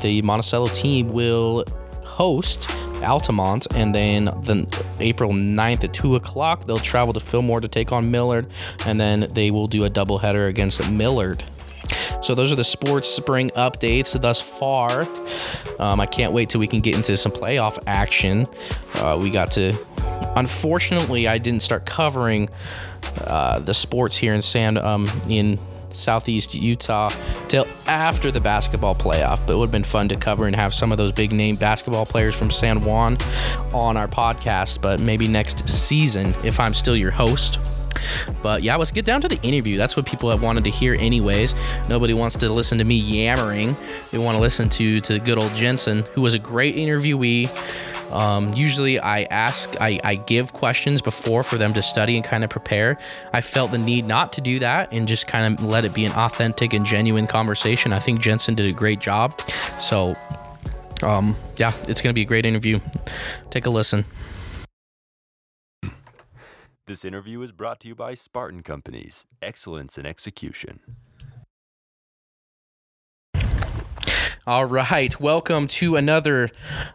the 0.00 0.22
Monticello 0.22 0.68
team 0.68 1.12
will 1.12 1.64
host 2.02 2.70
Altamont, 3.02 3.66
and 3.74 3.94
then 3.94 4.24
the 4.24 4.84
April 5.00 5.30
9th 5.32 5.84
at 5.84 5.92
2 5.92 6.16
o'clock, 6.16 6.64
they'll 6.64 6.78
travel 6.78 7.12
to 7.12 7.20
Fillmore 7.20 7.60
to 7.60 7.68
take 7.68 7.92
on 7.92 8.10
Millard, 8.10 8.46
and 8.86 8.98
then 8.98 9.26
they 9.34 9.50
will 9.50 9.66
do 9.66 9.84
a 9.84 9.90
doubleheader 9.90 10.48
against 10.48 10.90
Millard. 10.90 11.44
So 12.22 12.34
those 12.34 12.50
are 12.50 12.56
the 12.56 12.64
sports 12.64 13.08
spring 13.08 13.50
updates 13.50 14.18
thus 14.18 14.40
far. 14.40 15.06
Um, 15.78 16.00
I 16.00 16.06
can't 16.06 16.32
wait 16.32 16.48
till 16.48 16.60
we 16.60 16.66
can 16.66 16.80
get 16.80 16.96
into 16.96 17.16
some 17.16 17.32
playoff 17.32 17.78
action. 17.86 18.46
Uh, 18.94 19.18
we 19.20 19.30
got 19.30 19.50
to, 19.52 19.76
unfortunately, 20.36 21.28
I 21.28 21.36
didn't 21.36 21.60
start 21.60 21.84
covering 21.84 22.48
uh, 23.26 23.58
the 23.58 23.74
sports 23.74 24.16
here 24.16 24.34
in 24.34 24.40
San 24.40 24.78
um, 24.78 25.06
in 25.28 25.58
Southeast 25.94 26.54
Utah 26.54 27.10
till 27.48 27.66
after 27.86 28.30
the 28.30 28.40
basketball 28.40 28.94
playoff. 28.94 29.46
But 29.46 29.54
it 29.54 29.56
would 29.56 29.66
have 29.66 29.72
been 29.72 29.84
fun 29.84 30.08
to 30.08 30.16
cover 30.16 30.46
and 30.46 30.56
have 30.56 30.74
some 30.74 30.92
of 30.92 30.98
those 30.98 31.12
big 31.12 31.32
name 31.32 31.56
basketball 31.56 32.06
players 32.06 32.34
from 32.34 32.50
San 32.50 32.84
Juan 32.84 33.16
on 33.72 33.96
our 33.96 34.08
podcast. 34.08 34.80
But 34.80 35.00
maybe 35.00 35.28
next 35.28 35.68
season, 35.68 36.34
if 36.44 36.60
I'm 36.60 36.74
still 36.74 36.96
your 36.96 37.10
host. 37.10 37.58
But 38.42 38.62
yeah, 38.62 38.76
let's 38.76 38.90
get 38.90 39.04
down 39.04 39.20
to 39.22 39.28
the 39.28 39.40
interview. 39.42 39.76
That's 39.76 39.96
what 39.96 40.06
people 40.06 40.30
have 40.30 40.42
wanted 40.42 40.64
to 40.64 40.70
hear, 40.70 40.94
anyways. 40.94 41.54
Nobody 41.88 42.14
wants 42.14 42.36
to 42.38 42.52
listen 42.52 42.78
to 42.78 42.84
me 42.84 42.96
yammering. 42.96 43.76
They 44.10 44.18
want 44.18 44.36
to 44.36 44.42
listen 44.42 44.68
to 44.70 45.00
to 45.02 45.18
good 45.18 45.38
old 45.38 45.54
Jensen, 45.54 46.04
who 46.12 46.20
was 46.22 46.34
a 46.34 46.38
great 46.38 46.76
interviewee. 46.76 47.48
Um, 48.10 48.52
usually, 48.54 48.98
I 49.00 49.22
ask, 49.24 49.74
I, 49.80 50.00
I 50.04 50.14
give 50.16 50.52
questions 50.52 51.02
before 51.02 51.42
for 51.42 51.56
them 51.56 51.74
to 51.74 51.82
study 51.82 52.16
and 52.16 52.24
kind 52.24 52.44
of 52.44 52.50
prepare. 52.50 52.98
I 53.32 53.40
felt 53.40 53.70
the 53.70 53.78
need 53.78 54.06
not 54.06 54.32
to 54.34 54.40
do 54.40 54.58
that 54.60 54.92
and 54.92 55.08
just 55.08 55.26
kind 55.26 55.54
of 55.58 55.64
let 55.64 55.84
it 55.84 55.94
be 55.94 56.04
an 56.04 56.12
authentic 56.12 56.72
and 56.72 56.84
genuine 56.84 57.26
conversation. 57.26 57.92
I 57.92 57.98
think 57.98 58.20
Jensen 58.20 58.54
did 58.54 58.66
a 58.66 58.72
great 58.72 59.00
job. 59.00 59.40
So, 59.80 60.14
um, 61.02 61.36
yeah, 61.56 61.72
it's 61.88 62.00
going 62.00 62.10
to 62.10 62.14
be 62.14 62.22
a 62.22 62.26
great 62.26 62.46
interview. 62.46 62.80
Take 63.50 63.66
a 63.66 63.70
listen. 63.70 64.04
This 66.86 67.04
interview 67.04 67.40
is 67.40 67.50
brought 67.50 67.80
to 67.80 67.88
you 67.88 67.94
by 67.94 68.12
Spartan 68.12 68.62
Companies, 68.62 69.24
excellence 69.40 69.96
in 69.96 70.04
execution. 70.04 70.80
All 74.46 74.66
right, 74.66 75.18
welcome 75.18 75.66
to 75.68 75.96
another 75.96 76.50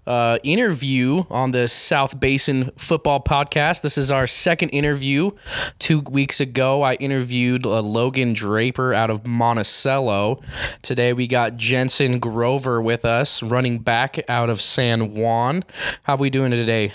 uh, 0.06 0.38
interview 0.44 1.24
on 1.32 1.50
the 1.50 1.68
South 1.68 2.20
Basin 2.20 2.70
Football 2.78 3.24
Podcast. 3.24 3.82
This 3.82 3.98
is 3.98 4.12
our 4.12 4.28
second 4.28 4.70
interview. 4.70 5.32
Two 5.80 6.02
weeks 6.02 6.40
ago, 6.40 6.84
I 6.84 6.94
interviewed 6.94 7.66
uh, 7.66 7.82
Logan 7.82 8.34
Draper 8.34 8.94
out 8.94 9.10
of 9.10 9.26
Monticello. 9.26 10.44
Today, 10.84 11.12
we 11.12 11.26
got 11.26 11.58
Jensen 11.58 12.20
Grover 12.20 12.84
with 12.84 13.04
us, 13.04 13.42
running 13.42 13.80
back 13.80 14.20
out 14.30 14.52
of 14.52 14.62
San 14.62 15.16
Juan. 15.16 15.64
How 16.04 16.14
are 16.14 16.18
we 16.18 16.30
doing 16.30 16.52
today? 16.52 16.94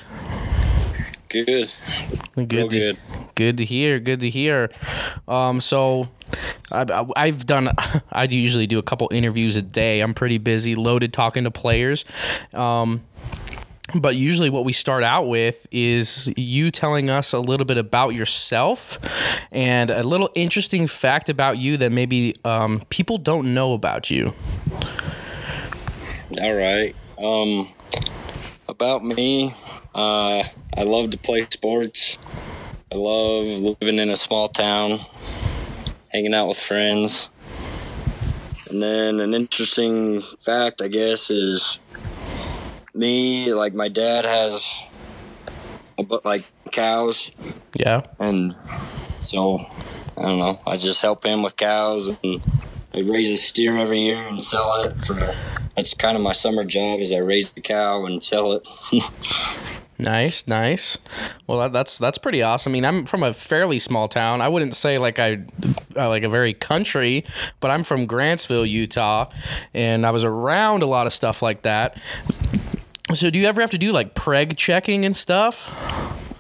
Good. 1.35 1.73
Good. 2.37 2.53
Real 2.53 2.69
to, 2.69 2.79
good. 2.79 2.99
good 3.35 3.57
to 3.57 3.65
hear. 3.65 3.99
Good 3.99 4.21
to 4.21 4.31
hear. 4.31 4.71
Um, 5.27 5.61
so 5.61 6.09
I, 6.71 7.05
I've 7.17 7.45
done. 7.45 7.71
I 8.13 8.23
usually 8.25 8.69
do 8.69 8.79
a 8.79 8.85
couple 8.85 9.09
interviews 9.13 9.57
a 9.57 9.63
day. 9.63 10.01
I'm 10.01 10.15
pretty 10.15 10.39
busy, 10.39 10.77
loaded, 10.77 11.13
talking 11.13 11.43
to 11.43 11.51
players. 11.51 12.05
Um, 12.53 13.03
but 13.97 14.15
usually, 14.15 14.49
what 14.49 14.65
we 14.65 14.73
start 14.73 15.03
out 15.03 15.27
with 15.27 15.67
is 15.73 16.33
you 16.37 16.71
telling 16.71 17.11
us 17.11 17.33
a 17.33 17.41
little 17.41 17.67
bit 17.67 17.79
about 17.79 18.15
yourself 18.15 19.01
and 19.51 19.91
a 19.91 20.05
little 20.05 20.31
interesting 20.37 20.87
fact 20.87 21.29
about 21.29 21.59
you 21.59 21.77
that 21.79 21.91
maybe 21.91 22.37
um, 22.45 22.81
people 22.91 23.19
don't 23.19 23.55
know 23.55 23.73
about 23.73 24.09
you. 24.09 24.35
All 26.41 26.55
right. 26.55 26.95
Um, 27.19 27.69
about 28.69 29.05
me, 29.05 29.55
uh, 29.95 30.43
I 30.77 30.83
love 30.83 31.11
to 31.11 31.19
play 31.19 31.47
sports. 31.51 32.19
I 32.93 32.97
love 32.97 33.45
living 33.81 33.99
in 33.99 34.11
a 34.11 34.17
small 34.17 34.49
town, 34.49 35.01
hanging 36.09 36.35
out 36.35 36.49
with 36.49 36.59
friends. 36.59 37.29
And 38.71 38.83
then 38.83 39.21
an 39.21 39.35
interesting 39.35 40.21
fact, 40.21 40.81
I 40.83 40.89
guess, 40.89 41.31
is 41.31 41.79
me. 42.95 43.53
Like 43.53 43.75
my 43.75 43.89
dad 43.89 44.25
has, 44.25 44.83
a, 45.99 46.03
bu- 46.03 46.21
like 46.25 46.45
cows, 46.73 47.31
Yeah. 47.75 48.03
and 48.19 48.55
so 49.23 49.59
I 50.17 50.23
don't 50.23 50.39
know. 50.39 50.61
I 50.67 50.77
just 50.77 51.03
help 51.03 51.25
him 51.25 51.43
with 51.43 51.57
cows, 51.57 52.09
and 52.09 52.43
I 52.95 53.01
raise 53.01 53.31
a 53.31 53.37
steer 53.37 53.77
every 53.77 54.01
year 54.01 54.25
and 54.25 54.41
sell 54.41 54.85
it 54.85 55.01
for. 55.01 55.15
That's 55.75 55.95
kind 55.95 56.17
of 56.17 56.23
my 56.23 56.33
summer 56.33 56.65
job. 56.65 57.01
Is 57.01 57.13
I 57.13 57.19
raise 57.19 57.51
the 57.51 57.61
cow 57.61 58.07
and 58.07 58.23
sell 58.23 58.53
it. 58.53 58.67
Nice, 59.97 60.49
nice. 60.49 60.99
Well, 61.47 61.61
that, 61.61 61.73
that's 61.73 61.99
that's 61.99 62.19
pretty 62.19 62.43
awesome. 62.43 62.73
I 62.73 62.75
mean, 62.75 62.85
I'm 62.85 63.07
from 63.07 63.23
a 63.23 63.33
fairly 63.33 63.79
small 63.79 64.09
town. 64.09 64.41
I 64.41 64.49
wouldn't 64.49 64.75
say 64.75 64.99
like 64.99 65.21
I 65.21 65.45
uh, 65.97 66.09
like 66.09 66.25
a 66.25 66.29
very 66.29 66.53
country, 66.53 67.25
but 67.61 67.71
I'm 67.71 67.85
from 67.85 68.07
Grantsville, 68.07 68.69
Utah, 68.69 69.31
and 69.73 70.05
I 70.05 70.11
was 70.11 70.25
around 70.25 70.83
a 70.83 70.87
lot 70.87 71.07
of 71.07 71.13
stuff 71.13 71.43
like 71.43 71.63
that. 71.63 72.01
So, 73.15 73.31
do 73.31 73.39
you 73.39 73.47
ever 73.47 73.61
have 73.61 73.71
to 73.71 73.79
do 73.79 73.93
like 73.93 74.15
preg 74.15 74.57
checking 74.57 75.05
and 75.05 75.17
stuff? 75.17 75.71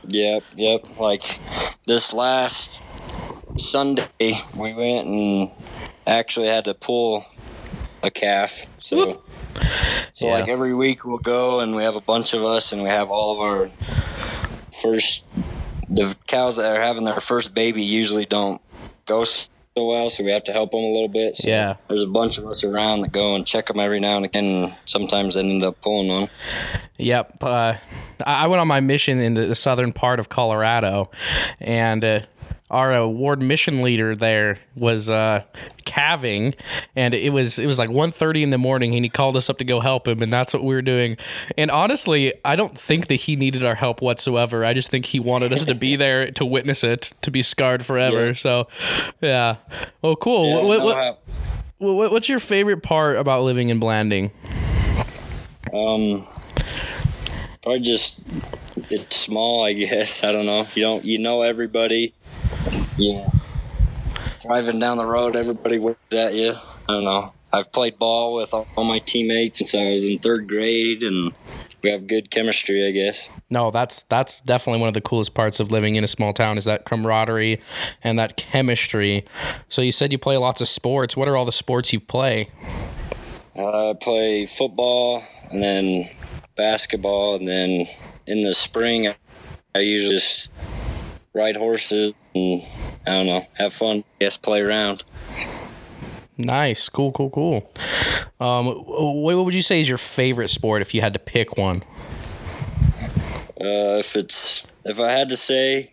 Yep, 0.08 0.42
yep. 0.56 0.98
Like 0.98 1.38
this 1.86 2.12
last 2.12 2.82
Sunday, 3.56 4.08
we 4.56 4.74
went 4.74 5.06
and 5.06 5.50
actually 6.06 6.48
had 6.48 6.64
to 6.66 6.74
pull 6.74 7.24
a 8.02 8.10
calf. 8.10 8.66
So, 8.78 9.22
so 10.12 10.26
Yeah. 10.26 10.34
like 10.34 10.48
every 10.48 10.74
week 10.74 11.04
we'll 11.04 11.18
go 11.18 11.60
and 11.60 11.74
we 11.74 11.82
have 11.82 11.96
a 11.96 12.00
bunch 12.00 12.34
of 12.34 12.44
us 12.44 12.72
and 12.72 12.82
we 12.82 12.88
have 12.88 13.10
all 13.10 13.32
of 13.34 13.40
our 13.40 13.66
first. 14.82 15.24
The 15.88 16.16
cows 16.26 16.56
that 16.56 16.76
are 16.76 16.80
having 16.82 17.04
their 17.04 17.20
first 17.20 17.54
baby 17.54 17.82
usually 17.82 18.24
don't 18.24 18.60
go 19.06 19.24
so 19.24 19.46
well, 19.76 20.08
so 20.08 20.24
we 20.24 20.30
have 20.30 20.44
to 20.44 20.52
help 20.52 20.70
them 20.70 20.80
a 20.80 20.92
little 20.92 21.08
bit. 21.08 21.36
So 21.36 21.48
Yeah. 21.48 21.76
There's 21.88 22.02
a 22.02 22.06
bunch 22.08 22.38
of 22.38 22.46
us 22.46 22.64
around 22.64 23.02
that 23.02 23.12
go 23.12 23.34
and 23.34 23.46
check 23.46 23.66
them 23.66 23.78
every 23.80 24.00
now 24.00 24.16
and 24.16 24.24
again. 24.24 24.44
And 24.64 24.74
sometimes 24.86 25.34
they 25.34 25.40
end 25.40 25.62
up 25.64 25.80
pulling 25.82 26.08
one. 26.08 26.28
Yep. 26.98 27.42
Uh, 27.42 27.74
I 28.26 28.44
I 28.44 28.46
went 28.46 28.60
on 28.60 28.68
my 28.68 28.80
mission 28.80 29.20
in 29.20 29.34
the, 29.34 29.46
the 29.46 29.54
southern 29.54 29.92
part 29.92 30.20
of 30.20 30.28
Colorado, 30.28 31.10
and 31.60 32.04
uh, 32.04 32.20
our 32.74 32.92
uh, 32.92 33.06
ward 33.06 33.40
mission 33.40 33.82
leader 33.82 34.16
there 34.16 34.58
was 34.74 35.08
uh, 35.08 35.44
calving, 35.84 36.54
and 36.96 37.14
it 37.14 37.32
was 37.32 37.58
it 37.60 37.66
was 37.66 37.78
like 37.78 37.88
1.30 37.88 38.42
in 38.42 38.50
the 38.50 38.58
morning, 38.58 38.94
and 38.96 39.04
he 39.04 39.08
called 39.08 39.36
us 39.36 39.48
up 39.48 39.58
to 39.58 39.64
go 39.64 39.78
help 39.78 40.08
him, 40.08 40.20
and 40.22 40.32
that's 40.32 40.52
what 40.52 40.64
we 40.64 40.74
were 40.74 40.82
doing. 40.82 41.16
And 41.56 41.70
honestly, 41.70 42.34
I 42.44 42.56
don't 42.56 42.76
think 42.76 43.06
that 43.06 43.14
he 43.14 43.36
needed 43.36 43.64
our 43.64 43.76
help 43.76 44.02
whatsoever. 44.02 44.64
I 44.64 44.74
just 44.74 44.90
think 44.90 45.06
he 45.06 45.20
wanted 45.20 45.52
us 45.52 45.64
to 45.66 45.74
be 45.74 45.94
there 46.04 46.32
to 46.32 46.44
witness 46.44 46.82
it, 46.82 47.12
to 47.22 47.30
be 47.30 47.42
scarred 47.42 47.86
forever. 47.86 48.28
Yeah. 48.28 48.32
So, 48.32 48.68
yeah. 49.20 49.56
Well, 50.02 50.16
cool. 50.16 50.48
Yeah, 50.48 50.62
what, 50.62 50.84
what, 50.84 51.24
what, 51.78 52.12
what's 52.12 52.28
your 52.28 52.40
favorite 52.40 52.82
part 52.82 53.16
about 53.16 53.44
living 53.44 53.68
in 53.68 53.78
Blanding? 53.78 54.32
Um, 55.72 56.26
probably 57.62 57.80
just 57.80 58.20
it's 58.90 59.16
small. 59.16 59.64
I 59.64 59.74
guess 59.74 60.24
I 60.24 60.32
don't 60.32 60.46
know. 60.46 60.66
You 60.74 60.82
don't 60.82 61.04
you 61.04 61.18
know 61.18 61.42
everybody. 61.42 62.14
Yeah. 62.96 63.28
Driving 64.40 64.78
down 64.78 64.98
the 64.98 65.06
road, 65.06 65.36
everybody 65.36 65.78
waves 65.78 65.98
at 66.12 66.34
you. 66.34 66.52
I 66.52 66.92
don't 66.92 67.04
know. 67.04 67.32
I've 67.52 67.72
played 67.72 67.98
ball 67.98 68.34
with 68.34 68.52
all, 68.52 68.66
my 68.76 68.98
teammates 68.98 69.58
since 69.58 69.74
I 69.74 69.90
was 69.90 70.04
in 70.04 70.18
third 70.18 70.48
grade, 70.48 71.02
and 71.02 71.32
we 71.82 71.90
have 71.90 72.06
good 72.06 72.30
chemistry. 72.30 72.86
I 72.86 72.90
guess. 72.90 73.28
No, 73.48 73.70
that's 73.70 74.02
that's 74.02 74.40
definitely 74.40 74.80
one 74.80 74.88
of 74.88 74.94
the 74.94 75.00
coolest 75.00 75.34
parts 75.34 75.60
of 75.60 75.70
living 75.70 75.96
in 75.96 76.04
a 76.04 76.08
small 76.08 76.32
town 76.32 76.58
is 76.58 76.64
that 76.64 76.84
camaraderie 76.84 77.60
and 78.02 78.18
that 78.18 78.36
chemistry. 78.36 79.24
So 79.68 79.82
you 79.82 79.92
said 79.92 80.12
you 80.12 80.18
play 80.18 80.36
lots 80.36 80.60
of 80.60 80.68
sports. 80.68 81.16
What 81.16 81.28
are 81.28 81.36
all 81.36 81.44
the 81.44 81.52
sports 81.52 81.92
you 81.92 82.00
play? 82.00 82.50
Uh, 83.56 83.90
I 83.90 83.94
play 83.94 84.46
football 84.46 85.22
and 85.50 85.62
then 85.62 86.08
basketball, 86.56 87.36
and 87.36 87.46
then 87.46 87.86
in 88.26 88.44
the 88.44 88.54
spring, 88.54 89.14
I 89.74 89.78
usually 89.78 90.16
just 90.16 90.50
ride 91.32 91.56
horses 91.56 92.14
I 92.36 92.66
don't 93.06 93.26
know, 93.26 93.42
have 93.58 93.72
fun. 93.72 94.04
Yes, 94.18 94.36
play 94.36 94.60
around. 94.60 95.04
Nice, 96.36 96.88
cool, 96.88 97.12
cool, 97.12 97.30
cool. 97.30 97.72
Um, 98.40 98.66
what, 98.66 99.36
what 99.36 99.44
would 99.44 99.54
you 99.54 99.62
say 99.62 99.80
is 99.80 99.88
your 99.88 99.98
favorite 99.98 100.48
sport 100.48 100.82
if 100.82 100.92
you 100.92 101.00
had 101.00 101.12
to 101.12 101.20
pick 101.20 101.56
one? 101.56 101.84
Uh, 103.60 103.98
if 104.00 104.16
it's 104.16 104.66
if 104.84 104.98
I 104.98 105.12
had 105.12 105.28
to 105.28 105.36
say 105.36 105.92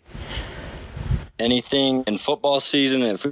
anything 1.38 2.02
in 2.06 2.18
football 2.18 2.58
season, 2.58 3.02
if 3.02 3.26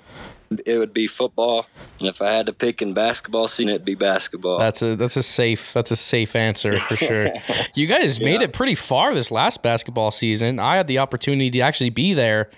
it 0.67 0.79
would 0.79 0.93
be 0.93 1.07
football, 1.07 1.67
and 2.01 2.09
if 2.09 2.21
I 2.21 2.33
had 2.33 2.47
to 2.47 2.53
pick 2.53 2.83
in 2.83 2.93
basketball 2.93 3.47
season, 3.47 3.71
it'd 3.71 3.85
be 3.85 3.95
basketball. 3.95 4.59
That's 4.59 4.83
a 4.83 4.97
that's 4.97 5.17
a 5.17 5.23
safe 5.23 5.73
that's 5.73 5.93
a 5.93 5.97
safe 5.97 6.35
answer 6.35 6.77
for 6.77 6.97
sure. 6.97 7.29
you 7.75 7.87
guys 7.87 8.21
made 8.21 8.43
it 8.43 8.53
pretty 8.53 8.75
far 8.75 9.15
this 9.15 9.31
last 9.31 9.63
basketball 9.63 10.11
season. 10.11 10.59
I 10.59 10.77
had 10.77 10.89
the 10.89 10.99
opportunity 10.99 11.51
to 11.53 11.61
actually 11.61 11.91
be 11.91 12.15
there. 12.15 12.51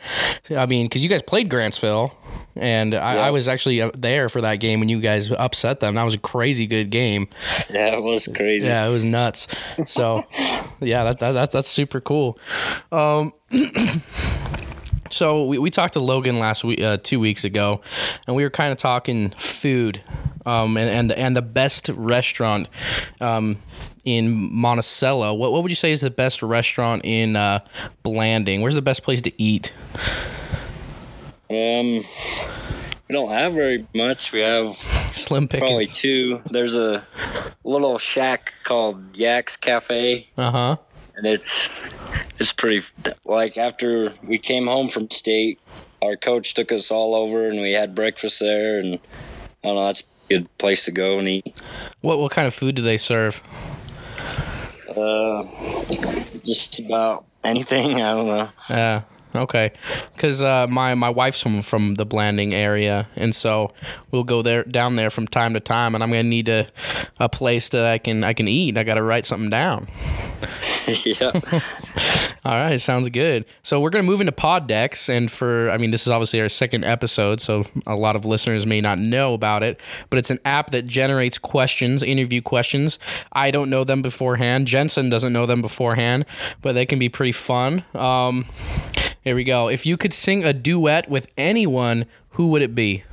I 0.56 0.64
mean, 0.66 0.86
because 0.86 1.02
you 1.02 1.10
guys 1.10 1.20
played 1.20 1.50
Grantsville, 1.50 2.12
and 2.56 2.94
I, 2.94 3.14
Yeah. 3.14 3.26
I 3.26 3.30
was 3.30 3.46
actually 3.46 3.86
there 3.94 4.30
for 4.30 4.40
that 4.40 4.56
game 4.56 4.80
when 4.80 4.88
you 4.88 5.00
guys 5.00 5.30
upset 5.30 5.80
them. 5.80 5.94
That 5.94 6.04
was 6.04 6.14
a 6.14 6.18
crazy 6.18 6.66
good 6.66 6.88
game. 6.88 7.28
Yeah, 7.70 7.96
it 7.96 8.02
was 8.02 8.26
crazy. 8.34 8.68
Yeah, 8.68 8.86
it 8.86 8.90
was 8.90 9.04
nuts. 9.04 9.48
So, 9.86 10.22
yeah, 10.80 11.04
that, 11.04 11.18
that, 11.18 11.32
that 11.32 11.50
that's 11.52 11.68
super 11.68 12.00
cool. 12.00 12.38
Um, 12.90 13.34
so 15.12 15.44
we, 15.44 15.58
we 15.58 15.70
talked 15.70 15.94
to 15.94 16.00
Logan 16.00 16.38
last 16.38 16.64
week, 16.64 16.80
uh, 16.80 16.96
two 16.96 17.20
weeks 17.20 17.44
ago, 17.44 17.80
and 18.26 18.34
we 18.34 18.42
were 18.42 18.50
kind 18.50 18.72
of 18.72 18.78
talking 18.78 19.30
food, 19.30 20.00
um, 20.46 20.76
and 20.76 20.88
and 20.90 21.10
the, 21.10 21.18
and 21.18 21.36
the 21.36 21.42
best 21.42 21.88
restaurant, 21.90 22.68
um, 23.20 23.58
in 24.04 24.52
Monticello. 24.52 25.34
What 25.34 25.52
what 25.52 25.62
would 25.62 25.70
you 25.70 25.76
say 25.76 25.92
is 25.92 26.00
the 26.00 26.10
best 26.10 26.42
restaurant 26.42 27.02
in 27.04 27.36
uh, 27.36 27.60
Blanding? 28.02 28.62
Where's 28.62 28.74
the 28.74 28.82
best 28.82 29.02
place 29.02 29.20
to 29.22 29.42
eat? 29.42 29.72
Um, 31.50 32.02
we 33.08 33.12
don't 33.12 33.30
have 33.30 33.52
very 33.52 33.86
much. 33.94 34.32
We 34.32 34.40
have 34.40 34.74
Slim 35.12 35.46
pickings. 35.48 35.68
probably 35.68 35.86
two. 35.86 36.40
There's 36.50 36.74
a 36.76 37.06
little 37.62 37.98
shack 37.98 38.52
called 38.64 39.16
Yak's 39.16 39.56
Cafe, 39.56 40.28
Uh 40.38 40.50
huh. 40.50 40.76
and 41.16 41.26
it's 41.26 41.68
it's 42.38 42.52
pretty. 42.52 42.84
Like 43.24 43.56
after 43.56 44.12
we 44.22 44.38
came 44.38 44.66
home 44.66 44.88
from 44.88 45.10
state, 45.10 45.60
our 46.02 46.16
coach 46.16 46.54
took 46.54 46.72
us 46.72 46.90
all 46.90 47.14
over, 47.14 47.48
and 47.48 47.60
we 47.60 47.72
had 47.72 47.94
breakfast 47.94 48.40
there, 48.40 48.78
and 48.78 48.94
I 48.94 49.68
don't 49.68 49.76
know. 49.76 49.86
That's 49.86 50.02
a 50.02 50.34
good 50.34 50.58
place 50.58 50.84
to 50.86 50.90
go 50.92 51.18
and 51.18 51.28
eat. 51.28 51.52
What 52.00 52.18
what 52.18 52.32
kind 52.32 52.46
of 52.46 52.54
food 52.54 52.74
do 52.74 52.82
they 52.82 52.96
serve? 52.96 53.40
Uh, 54.88 55.42
just 56.44 56.78
about 56.80 57.24
anything. 57.44 58.02
I 58.02 58.12
don't 58.12 58.26
know. 58.26 58.48
Yeah. 58.68 59.02
Okay. 59.34 59.72
Because 60.14 60.42
uh, 60.42 60.66
my 60.68 60.94
my 60.94 61.08
wife's 61.08 61.40
from 61.42 61.62
from 61.62 61.94
the 61.94 62.04
Blanding 62.04 62.54
area, 62.54 63.08
and 63.16 63.34
so 63.34 63.72
we'll 64.10 64.24
go 64.24 64.42
there 64.42 64.64
down 64.64 64.96
there 64.96 65.10
from 65.10 65.26
time 65.26 65.54
to 65.54 65.60
time, 65.60 65.94
and 65.94 66.04
I'm 66.04 66.10
gonna 66.10 66.22
need 66.24 66.48
a 66.48 66.68
a 67.18 67.28
place 67.28 67.68
that 67.70 67.84
I 67.84 67.98
can 67.98 68.24
I 68.24 68.34
can 68.34 68.48
eat. 68.48 68.76
I 68.76 68.84
got 68.84 68.94
to 68.94 69.02
write 69.02 69.26
something 69.26 69.50
down. 69.50 69.88
yeah. 71.04 71.32
All 72.44 72.54
right, 72.54 72.80
sounds 72.80 73.08
good. 73.08 73.44
So 73.62 73.80
we're 73.80 73.90
gonna 73.90 74.02
move 74.02 74.20
into 74.20 74.32
pod 74.32 74.66
decks, 74.66 75.08
and 75.08 75.30
for 75.30 75.70
I 75.70 75.78
mean, 75.78 75.90
this 75.90 76.02
is 76.02 76.08
obviously 76.08 76.40
our 76.40 76.48
second 76.48 76.84
episode, 76.84 77.40
so 77.40 77.64
a 77.86 77.96
lot 77.96 78.16
of 78.16 78.24
listeners 78.24 78.66
may 78.66 78.80
not 78.80 78.98
know 78.98 79.32
about 79.32 79.62
it, 79.62 79.80
but 80.10 80.18
it's 80.18 80.30
an 80.30 80.40
app 80.44 80.70
that 80.70 80.84
generates 80.84 81.38
questions, 81.38 82.02
interview 82.02 82.42
questions. 82.42 82.98
I 83.32 83.50
don't 83.50 83.70
know 83.70 83.84
them 83.84 84.02
beforehand. 84.02 84.66
Jensen 84.66 85.08
doesn't 85.08 85.32
know 85.32 85.46
them 85.46 85.62
beforehand, 85.62 86.26
but 86.60 86.72
they 86.72 86.84
can 86.84 86.98
be 86.98 87.08
pretty 87.08 87.32
fun. 87.32 87.84
Um, 87.94 88.46
here 89.22 89.34
we 89.34 89.44
go. 89.44 89.68
If 89.68 89.86
you 89.86 89.96
could 89.96 90.12
sing 90.12 90.44
a 90.44 90.52
duet 90.52 91.08
with 91.08 91.28
anyone, 91.36 92.06
who 92.30 92.48
would 92.48 92.62
it 92.62 92.74
be? 92.74 93.04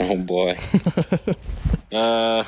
Oh 0.00 0.16
boy. 0.18 0.58
uh, 1.92 2.44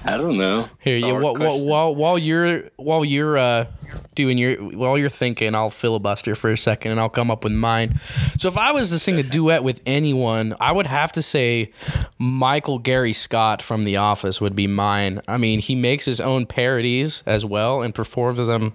I 0.04 0.16
don't 0.16 0.38
know. 0.38 0.68
Here, 0.78 0.94
It's 0.94 1.02
you 1.02 1.14
while, 1.14 1.34
while, 1.34 1.66
while 1.66 1.94
while 1.94 2.18
you're 2.18 2.62
while 2.76 3.04
you're 3.04 3.36
uh, 3.36 3.66
doing 4.14 4.38
your 4.38 4.54
while 4.56 4.96
you're 4.96 5.10
thinking, 5.10 5.54
I'll 5.54 5.68
filibuster 5.70 6.34
for 6.34 6.50
a 6.50 6.56
second 6.56 6.92
and 6.92 7.00
I'll 7.00 7.10
come 7.10 7.30
up 7.30 7.44
with 7.44 7.52
mine. 7.52 7.98
So 8.38 8.48
if 8.48 8.56
I 8.56 8.72
was 8.72 8.88
to 8.90 8.98
sing 8.98 9.18
a 9.18 9.22
duet 9.22 9.62
with 9.62 9.82
anyone, 9.84 10.56
I 10.58 10.72
would 10.72 10.86
have 10.86 11.12
to 11.12 11.22
say 11.22 11.72
Michael 12.18 12.78
Gary 12.78 13.12
Scott 13.12 13.60
from 13.60 13.82
The 13.82 13.98
Office 13.98 14.40
would 14.40 14.56
be 14.56 14.66
mine. 14.66 15.20
I 15.28 15.36
mean, 15.36 15.60
he 15.60 15.74
makes 15.74 16.06
his 16.06 16.20
own 16.20 16.46
parodies 16.46 17.22
as 17.26 17.44
well 17.44 17.82
and 17.82 17.94
performs 17.94 18.38
them 18.38 18.72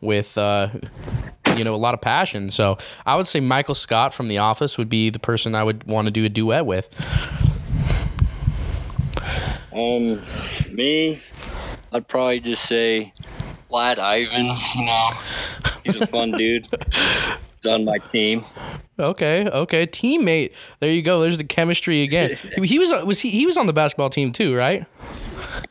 with. 0.00 0.36
Uh, 0.36 0.68
you 1.56 1.62
know, 1.62 1.74
a 1.74 1.76
lot 1.76 1.94
of 1.94 2.00
passion. 2.00 2.50
So 2.50 2.78
I 3.06 3.14
would 3.14 3.28
say 3.28 3.38
Michael 3.38 3.76
Scott 3.76 4.12
from 4.12 4.26
The 4.26 4.38
Office 4.38 4.76
would 4.76 4.88
be 4.88 5.08
the 5.10 5.20
person 5.20 5.54
I 5.54 5.62
would 5.62 5.84
want 5.84 6.06
to 6.06 6.10
do 6.10 6.24
a 6.24 6.28
duet 6.28 6.66
with. 6.66 6.88
Um, 9.74 10.20
me, 10.70 11.20
I'd 11.92 12.06
probably 12.06 12.40
just 12.40 12.64
say 12.64 13.12
Vlad 13.70 13.98
Ivans. 13.98 14.74
You 14.74 14.84
know, 14.84 15.08
he's 15.82 15.96
a 15.96 16.06
fun 16.06 16.30
dude. 16.38 16.68
He's 17.52 17.66
on 17.66 17.84
my 17.84 17.98
team. 17.98 18.44
Okay, 18.98 19.48
okay, 19.48 19.86
teammate. 19.86 20.54
There 20.78 20.90
you 20.90 21.02
go. 21.02 21.20
There's 21.20 21.38
the 21.38 21.44
chemistry 21.44 22.02
again. 22.02 22.36
he 22.62 22.78
was 22.78 22.92
was 23.04 23.20
he 23.20 23.30
he 23.30 23.46
was 23.46 23.56
on 23.56 23.66
the 23.66 23.72
basketball 23.72 24.10
team 24.10 24.32
too, 24.32 24.54
right? 24.54 24.86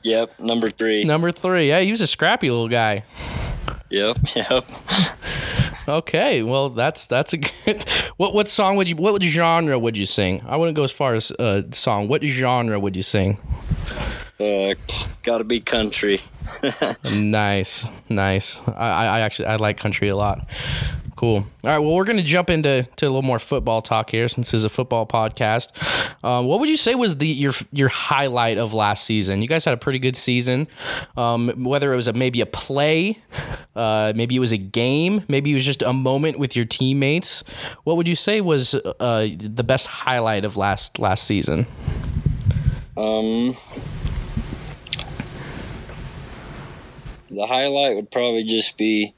Yep, 0.01 0.39
number 0.39 0.69
three. 0.69 1.05
Number 1.05 1.31
three. 1.31 1.69
Yeah, 1.69 1.79
he 1.79 1.91
was 1.91 2.01
a 2.01 2.07
scrappy 2.07 2.49
little 2.49 2.67
guy. 2.67 3.03
Yep, 3.89 4.17
yep. 4.35 4.69
Okay, 5.87 6.43
well 6.43 6.69
that's 6.69 7.07
that's 7.07 7.33
a 7.33 7.37
good. 7.37 7.83
What 8.17 8.33
what 8.33 8.47
song 8.47 8.77
would 8.77 8.87
you? 8.87 8.95
What 8.95 9.21
genre 9.23 9.77
would 9.77 9.97
you 9.97 10.05
sing? 10.05 10.41
I 10.47 10.55
wouldn't 10.55 10.75
go 10.75 10.83
as 10.83 10.91
far 10.91 11.13
as 11.15 11.31
uh, 11.31 11.63
song. 11.71 12.07
What 12.07 12.23
genre 12.23 12.79
would 12.79 12.95
you 12.95 13.03
sing? 13.03 13.37
Uh, 14.39 14.75
gotta 15.23 15.43
be 15.43 15.59
country. 15.59 16.21
Nice, 17.13 17.91
nice. 18.09 18.59
I, 18.67 18.89
I 18.89 19.05
I 19.05 19.19
actually 19.21 19.47
I 19.47 19.55
like 19.55 19.77
country 19.77 20.09
a 20.09 20.15
lot. 20.15 20.47
Cool. 21.23 21.37
All 21.37 21.45
right. 21.63 21.79
Well, 21.79 21.93
we're 21.93 22.03
gonna 22.03 22.21
jump 22.21 22.49
into 22.49 22.85
to 22.97 23.05
a 23.05 23.07
little 23.07 23.21
more 23.21 23.39
football 23.39 23.81
talk 23.81 24.09
here, 24.09 24.27
since 24.27 24.51
this 24.51 24.55
is 24.59 24.63
a 24.65 24.69
football 24.69 25.07
podcast. 25.07 25.71
Um, 26.21 26.47
what 26.47 26.59
would 26.59 26.67
you 26.67 26.75
say 26.75 26.95
was 26.95 27.15
the 27.15 27.29
your 27.29 27.53
your 27.71 27.87
highlight 27.87 28.57
of 28.57 28.73
last 28.73 29.05
season? 29.05 29.41
You 29.41 29.47
guys 29.47 29.63
had 29.63 29.73
a 29.73 29.77
pretty 29.77 29.99
good 29.99 30.17
season. 30.17 30.67
Um, 31.15 31.63
whether 31.63 31.93
it 31.93 31.95
was 31.95 32.09
a, 32.09 32.13
maybe 32.13 32.41
a 32.41 32.45
play, 32.45 33.19
uh, 33.73 34.11
maybe 34.13 34.35
it 34.35 34.39
was 34.39 34.51
a 34.51 34.57
game, 34.57 35.23
maybe 35.29 35.51
it 35.51 35.53
was 35.53 35.63
just 35.63 35.81
a 35.81 35.93
moment 35.93 36.39
with 36.39 36.57
your 36.57 36.65
teammates. 36.65 37.45
What 37.85 37.95
would 37.95 38.09
you 38.09 38.17
say 38.17 38.41
was 38.41 38.75
uh, 38.75 39.29
the 39.37 39.63
best 39.63 39.87
highlight 39.87 40.43
of 40.43 40.57
last 40.57 40.99
last 40.99 41.25
season? 41.25 41.67
Um, 42.97 43.55
the 47.31 47.47
highlight 47.47 47.95
would 47.95 48.11
probably 48.11 48.43
just 48.43 48.77
be 48.77 49.13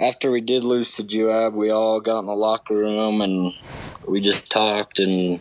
after 0.00 0.30
we 0.30 0.40
did 0.40 0.64
lose 0.64 0.96
to 0.96 1.02
Juab, 1.02 1.54
we 1.54 1.70
all 1.70 2.00
got 2.00 2.20
in 2.20 2.26
the 2.26 2.34
locker 2.34 2.74
room 2.74 3.20
and 3.20 3.52
we 4.06 4.20
just 4.20 4.50
talked 4.50 4.98
and 4.98 5.40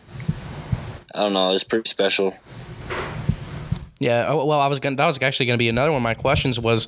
I 1.13 1.19
don't 1.19 1.33
know, 1.33 1.49
it 1.49 1.53
was 1.53 1.63
pretty 1.63 1.89
special. 1.89 2.35
Yeah, 3.99 4.27
oh, 4.29 4.45
well, 4.45 4.59
I 4.59 4.67
was 4.67 4.79
gonna. 4.79 4.95
That 4.95 5.07
was 5.07 5.19
actually 5.23 5.47
gonna 5.47 5.57
be 5.57 5.69
another 5.69 5.91
one 5.91 5.97
of 5.97 6.03
my 6.03 6.13
questions. 6.13 6.59
Was, 6.59 6.85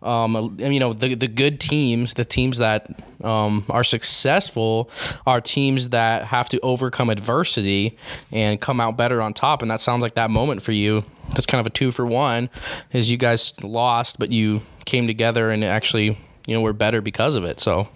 um, 0.00 0.56
you 0.60 0.78
know, 0.78 0.92
the 0.92 1.14
the 1.14 1.26
good 1.26 1.58
teams, 1.58 2.14
the 2.14 2.24
teams 2.24 2.58
that 2.58 2.88
um, 3.24 3.64
are 3.68 3.82
successful, 3.82 4.88
are 5.26 5.40
teams 5.40 5.88
that 5.88 6.24
have 6.26 6.48
to 6.50 6.60
overcome 6.60 7.10
adversity 7.10 7.98
and 8.30 8.60
come 8.60 8.80
out 8.80 8.96
better 8.96 9.20
on 9.20 9.34
top. 9.34 9.60
And 9.60 9.70
that 9.72 9.80
sounds 9.80 10.02
like 10.02 10.14
that 10.14 10.30
moment 10.30 10.62
for 10.62 10.70
you. 10.70 11.04
That's 11.30 11.46
kind 11.46 11.58
of 11.60 11.66
a 11.66 11.70
two 11.70 11.90
for 11.90 12.06
one, 12.06 12.48
is 12.92 13.10
you 13.10 13.16
guys 13.16 13.60
lost, 13.64 14.20
but 14.20 14.30
you 14.30 14.62
came 14.84 15.08
together 15.08 15.50
and 15.50 15.64
actually, 15.64 16.16
you 16.46 16.54
know, 16.54 16.62
we're 16.62 16.72
better 16.72 17.00
because 17.02 17.34
of 17.34 17.44
it. 17.44 17.60
So, 17.60 17.88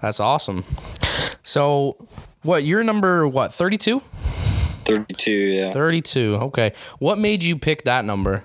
that's 0.00 0.20
awesome. 0.20 0.64
So, 1.42 2.08
what 2.42 2.64
you're 2.64 2.82
number 2.84 3.28
what 3.28 3.52
thirty 3.52 3.76
two? 3.76 4.02
32, 4.88 5.30
yeah. 5.30 5.72
32. 5.72 6.36
Okay. 6.36 6.72
What 6.98 7.18
made 7.18 7.42
you 7.42 7.58
pick 7.58 7.84
that 7.84 8.06
number? 8.06 8.42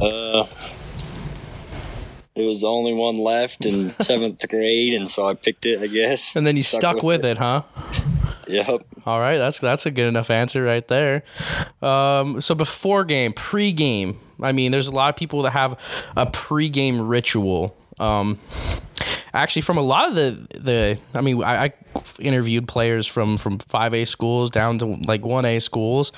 Uh, 0.00 0.46
it 2.34 2.46
was 2.46 2.62
the 2.62 2.66
only 2.66 2.94
one 2.94 3.18
left 3.18 3.66
in 3.66 3.90
seventh 4.00 4.48
grade, 4.48 4.94
and 4.94 5.10
so 5.10 5.26
I 5.26 5.34
picked 5.34 5.66
it, 5.66 5.80
I 5.82 5.86
guess. 5.86 6.34
And 6.34 6.46
then 6.46 6.56
you 6.56 6.62
stuck, 6.62 7.02
with 7.02 7.26
it. 7.26 7.36
huh? 7.36 7.62
Yep. 8.48 8.82
All 9.04 9.20
right, 9.20 9.36
that's 9.36 9.58
that's 9.58 9.84
a 9.84 9.90
good 9.90 10.06
enough 10.06 10.30
answer 10.30 10.62
right 10.64 10.86
there. 10.88 11.24
Um, 11.82 12.40
so 12.40 12.54
before 12.54 13.04
game, 13.04 13.32
pre-game. 13.32 14.18
I 14.42 14.52
mean, 14.52 14.72
there's 14.72 14.88
a 14.88 14.92
lot 14.92 15.10
of 15.10 15.16
people 15.16 15.42
that 15.42 15.50
have 15.50 15.78
a 16.16 16.24
pre-game 16.24 17.02
ritual. 17.02 17.76
Um, 18.00 18.38
actually, 19.32 19.62
from 19.62 19.78
a 19.78 19.82
lot 19.82 20.08
of 20.08 20.14
the 20.14 20.46
the, 20.58 20.98
I 21.14 21.20
mean, 21.20 21.42
I, 21.44 21.64
I 21.64 21.72
interviewed 22.18 22.66
players 22.68 23.06
from 23.06 23.36
from 23.36 23.58
five 23.58 23.94
A 23.94 24.04
schools 24.04 24.50
down 24.50 24.78
to 24.78 24.86
like 24.86 25.24
one 25.24 25.44
A 25.44 25.58
schools, 25.58 26.12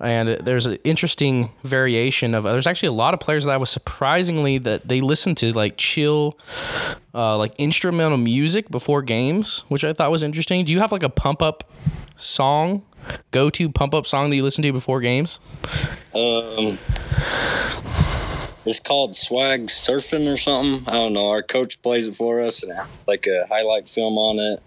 and 0.00 0.28
there's 0.28 0.66
an 0.66 0.78
interesting 0.84 1.50
variation 1.64 2.34
of. 2.34 2.44
There's 2.44 2.66
actually 2.66 2.88
a 2.88 2.92
lot 2.92 3.14
of 3.14 3.20
players 3.20 3.44
that 3.44 3.52
I 3.52 3.56
was 3.56 3.70
surprisingly 3.70 4.58
that 4.58 4.88
they 4.88 5.00
listen 5.00 5.34
to 5.36 5.52
like 5.52 5.76
chill, 5.76 6.38
uh, 7.14 7.36
like 7.38 7.54
instrumental 7.58 8.18
music 8.18 8.70
before 8.70 9.02
games, 9.02 9.64
which 9.68 9.84
I 9.84 9.92
thought 9.92 10.10
was 10.10 10.22
interesting. 10.22 10.64
Do 10.64 10.72
you 10.72 10.80
have 10.80 10.92
like 10.92 11.02
a 11.02 11.08
pump 11.08 11.42
up 11.42 11.64
song, 12.16 12.82
go 13.30 13.50
to 13.50 13.68
pump 13.68 13.94
up 13.94 14.06
song 14.06 14.30
that 14.30 14.36
you 14.36 14.42
listen 14.42 14.62
to 14.62 14.72
before 14.72 15.00
games? 15.00 15.38
Um, 16.14 16.78
it's 18.66 18.80
called 18.80 19.16
Swag 19.16 19.66
Surfing 19.66 20.32
or 20.32 20.36
something. 20.36 20.88
I 20.88 20.92
don't 20.94 21.12
know. 21.12 21.28
Our 21.30 21.42
coach 21.42 21.80
plays 21.82 22.08
it 22.08 22.16
for 22.16 22.42
us, 22.42 22.62
and 22.62 22.72
like 23.06 23.26
a 23.26 23.46
highlight 23.48 23.88
film 23.88 24.18
on 24.18 24.38
it. 24.38 24.60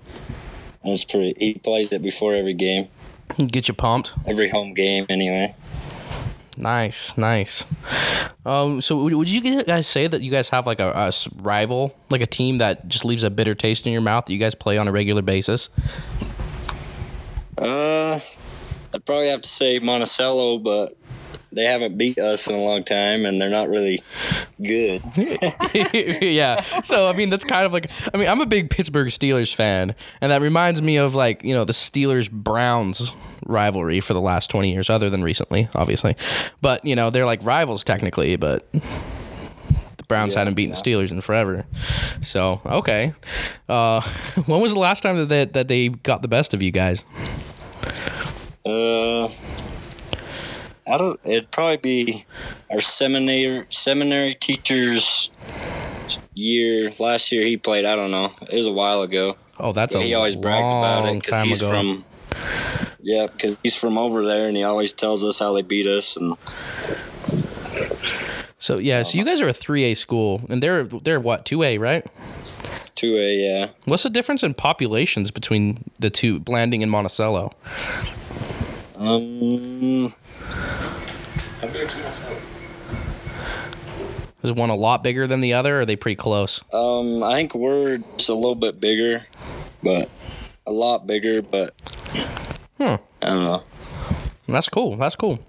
And 0.83 0.93
it's 0.93 1.03
pretty. 1.03 1.35
He 1.37 1.53
plays 1.55 1.91
it 1.91 2.01
before 2.01 2.33
every 2.33 2.53
game, 2.53 2.87
Get 3.37 3.67
you 3.67 3.73
pumped. 3.73 4.15
every 4.25 4.49
home 4.49 4.73
game, 4.73 5.05
anyway. 5.09 5.53
Nice, 6.57 7.17
nice. 7.17 7.63
Um, 8.45 8.81
so 8.81 8.97
would, 9.03 9.13
would 9.13 9.29
you 9.29 9.63
guys 9.63 9.87
say 9.87 10.07
that 10.07 10.21
you 10.21 10.29
guys 10.31 10.49
have 10.49 10.67
like 10.67 10.81
a 10.81 11.11
rival, 11.37 11.95
like 12.09 12.19
a 12.21 12.25
team 12.25 12.57
that 12.57 12.87
just 12.89 13.05
leaves 13.05 13.23
a 13.23 13.29
bitter 13.29 13.55
taste 13.55 13.85
in 13.87 13.93
your 13.93 14.01
mouth 14.01 14.25
that 14.25 14.33
you 14.33 14.39
guys 14.39 14.55
play 14.55 14.77
on 14.77 14.85
a 14.87 14.91
regular 14.91 15.21
basis? 15.21 15.69
Uh, 17.57 18.19
I'd 18.93 19.05
probably 19.05 19.29
have 19.29 19.41
to 19.41 19.49
say 19.49 19.79
Monticello, 19.79 20.57
but 20.57 20.97
they 21.51 21.63
haven't 21.63 21.97
beat 21.97 22.17
us 22.19 22.47
in 22.47 22.53
a 22.55 22.59
long 22.61 22.83
time, 22.83 23.25
and 23.25 23.39
they're 23.41 23.49
not 23.49 23.69
really 23.69 24.01
good. 24.61 25.01
yeah. 26.21 26.61
So 26.83 27.07
I 27.07 27.15
mean, 27.15 27.29
that's 27.29 27.45
kind 27.45 27.65
of 27.65 27.73
like 27.73 27.89
I 28.13 28.17
mean, 28.17 28.27
I'm 28.27 28.41
a 28.41 28.45
big 28.45 28.69
Pittsburgh 28.69 29.07
Steelers 29.07 29.53
fan, 29.53 29.95
and 30.21 30.31
that 30.31 30.41
reminds 30.41 30.81
me 30.81 30.97
of 30.97 31.15
like 31.15 31.43
you 31.43 31.53
know 31.53 31.65
the 31.65 31.73
Steelers 31.73 32.29
Browns 32.29 33.11
rivalry 33.45 33.99
for 33.99 34.13
the 34.13 34.21
last 34.21 34.49
20 34.51 34.71
years, 34.71 34.89
other 34.89 35.09
than 35.09 35.23
recently, 35.23 35.69
obviously. 35.73 36.15
But 36.61 36.85
you 36.85 36.95
know 36.95 37.09
they're 37.09 37.25
like 37.25 37.43
rivals 37.43 37.83
technically, 37.83 38.35
but. 38.35 38.71
the 38.71 40.03
Browns 40.07 40.33
Yeah, 40.33 40.39
hadn't 40.39 40.55
beaten 40.55 40.73
yeah. 40.75 40.81
the 40.81 40.89
Steelers 40.91 41.11
in 41.11 41.21
forever, 41.21 41.65
so 42.23 42.61
okay. 42.65 43.13
Uh, 43.67 44.01
when 44.45 44.59
was 44.61 44.73
the 44.73 44.79
last 44.79 45.01
time 45.01 45.17
that 45.17 45.29
they, 45.29 45.45
that 45.45 45.67
they 45.67 45.89
got 45.89 46.21
the 46.21 46.27
best 46.27 46.53
of 46.53 46.61
you 46.63 46.71
guys? 46.71 47.03
Uh, 48.65 49.27
I 50.89 50.97
don't. 50.97 51.19
It'd 51.23 51.51
probably 51.51 51.77
be 51.77 52.25
our 52.71 52.81
seminary 52.81 53.65
seminary 53.69 54.33
teacher's 54.35 55.29
year. 56.33 56.91
Last 56.97 57.31
year 57.31 57.43
he 57.43 57.57
played. 57.57 57.85
I 57.85 57.95
don't 57.95 58.11
know. 58.11 58.33
It 58.41 58.55
was 58.55 58.65
a 58.65 58.71
while 58.71 59.03
ago. 59.03 59.37
Oh, 59.59 59.71
that's 59.71 59.93
a 59.93 60.01
he 60.01 60.13
always 60.15 60.35
brags 60.35 60.67
about 60.67 61.05
it 61.05 61.21
because 61.21 61.41
he's 61.41 61.61
ago. 61.61 61.69
from. 61.69 62.05
Yeah, 63.01 63.27
because 63.27 63.55
he's 63.63 63.75
from 63.75 63.97
over 63.97 64.25
there, 64.25 64.47
and 64.47 64.57
he 64.57 64.63
always 64.63 64.91
tells 64.93 65.23
us 65.23 65.39
how 65.39 65.53
they 65.53 65.61
beat 65.61 65.87
us. 65.87 66.17
And 66.17 66.35
So 68.57 68.77
yeah, 68.77 69.03
so 69.03 69.17
you 69.17 69.23
guys 69.23 69.41
are 69.41 69.47
a 69.47 69.53
three 69.53 69.85
A 69.85 69.93
school, 69.93 70.41
and 70.49 70.61
they're 70.61 70.83
they're 70.83 71.19
what 71.19 71.45
two 71.45 71.63
A, 71.63 71.77
right? 71.77 72.05
two 72.95 73.15
A, 73.15 73.35
yeah. 73.35 73.69
What's 73.85 74.03
the 74.03 74.09
difference 74.09 74.43
in 74.43 74.53
populations 74.53 75.31
between 75.31 75.85
the 75.97 76.09
two, 76.09 76.39
Blanding 76.39 76.83
and 76.83 76.91
Monticello? 76.91 77.53
Um, 78.97 80.13
Is 84.41 84.53
one 84.53 84.69
a 84.69 84.75
lot 84.75 85.03
bigger 85.03 85.27
than 85.27 85.41
the 85.41 85.53
other? 85.53 85.77
Or 85.77 85.81
are 85.81 85.85
they 85.85 85.95
pretty 85.97 86.15
close? 86.15 86.61
um, 86.73 87.21
I 87.23 87.33
think 87.35 87.53
we're 87.55 87.97
just 88.17 88.29
a 88.29 88.33
little 88.33 88.55
bit 88.55 88.79
bigger, 88.79 89.25
but 89.83 90.09
a 90.65 90.71
lot 90.71 91.05
bigger. 91.05 91.41
But 91.41 91.73
Hmm. 92.77 92.95
I 93.21 93.25
don't 93.25 93.43
know. 93.43 93.61
That's 94.47 94.69
cool. 94.69 94.95
That's 94.95 95.15
cool. 95.15 95.39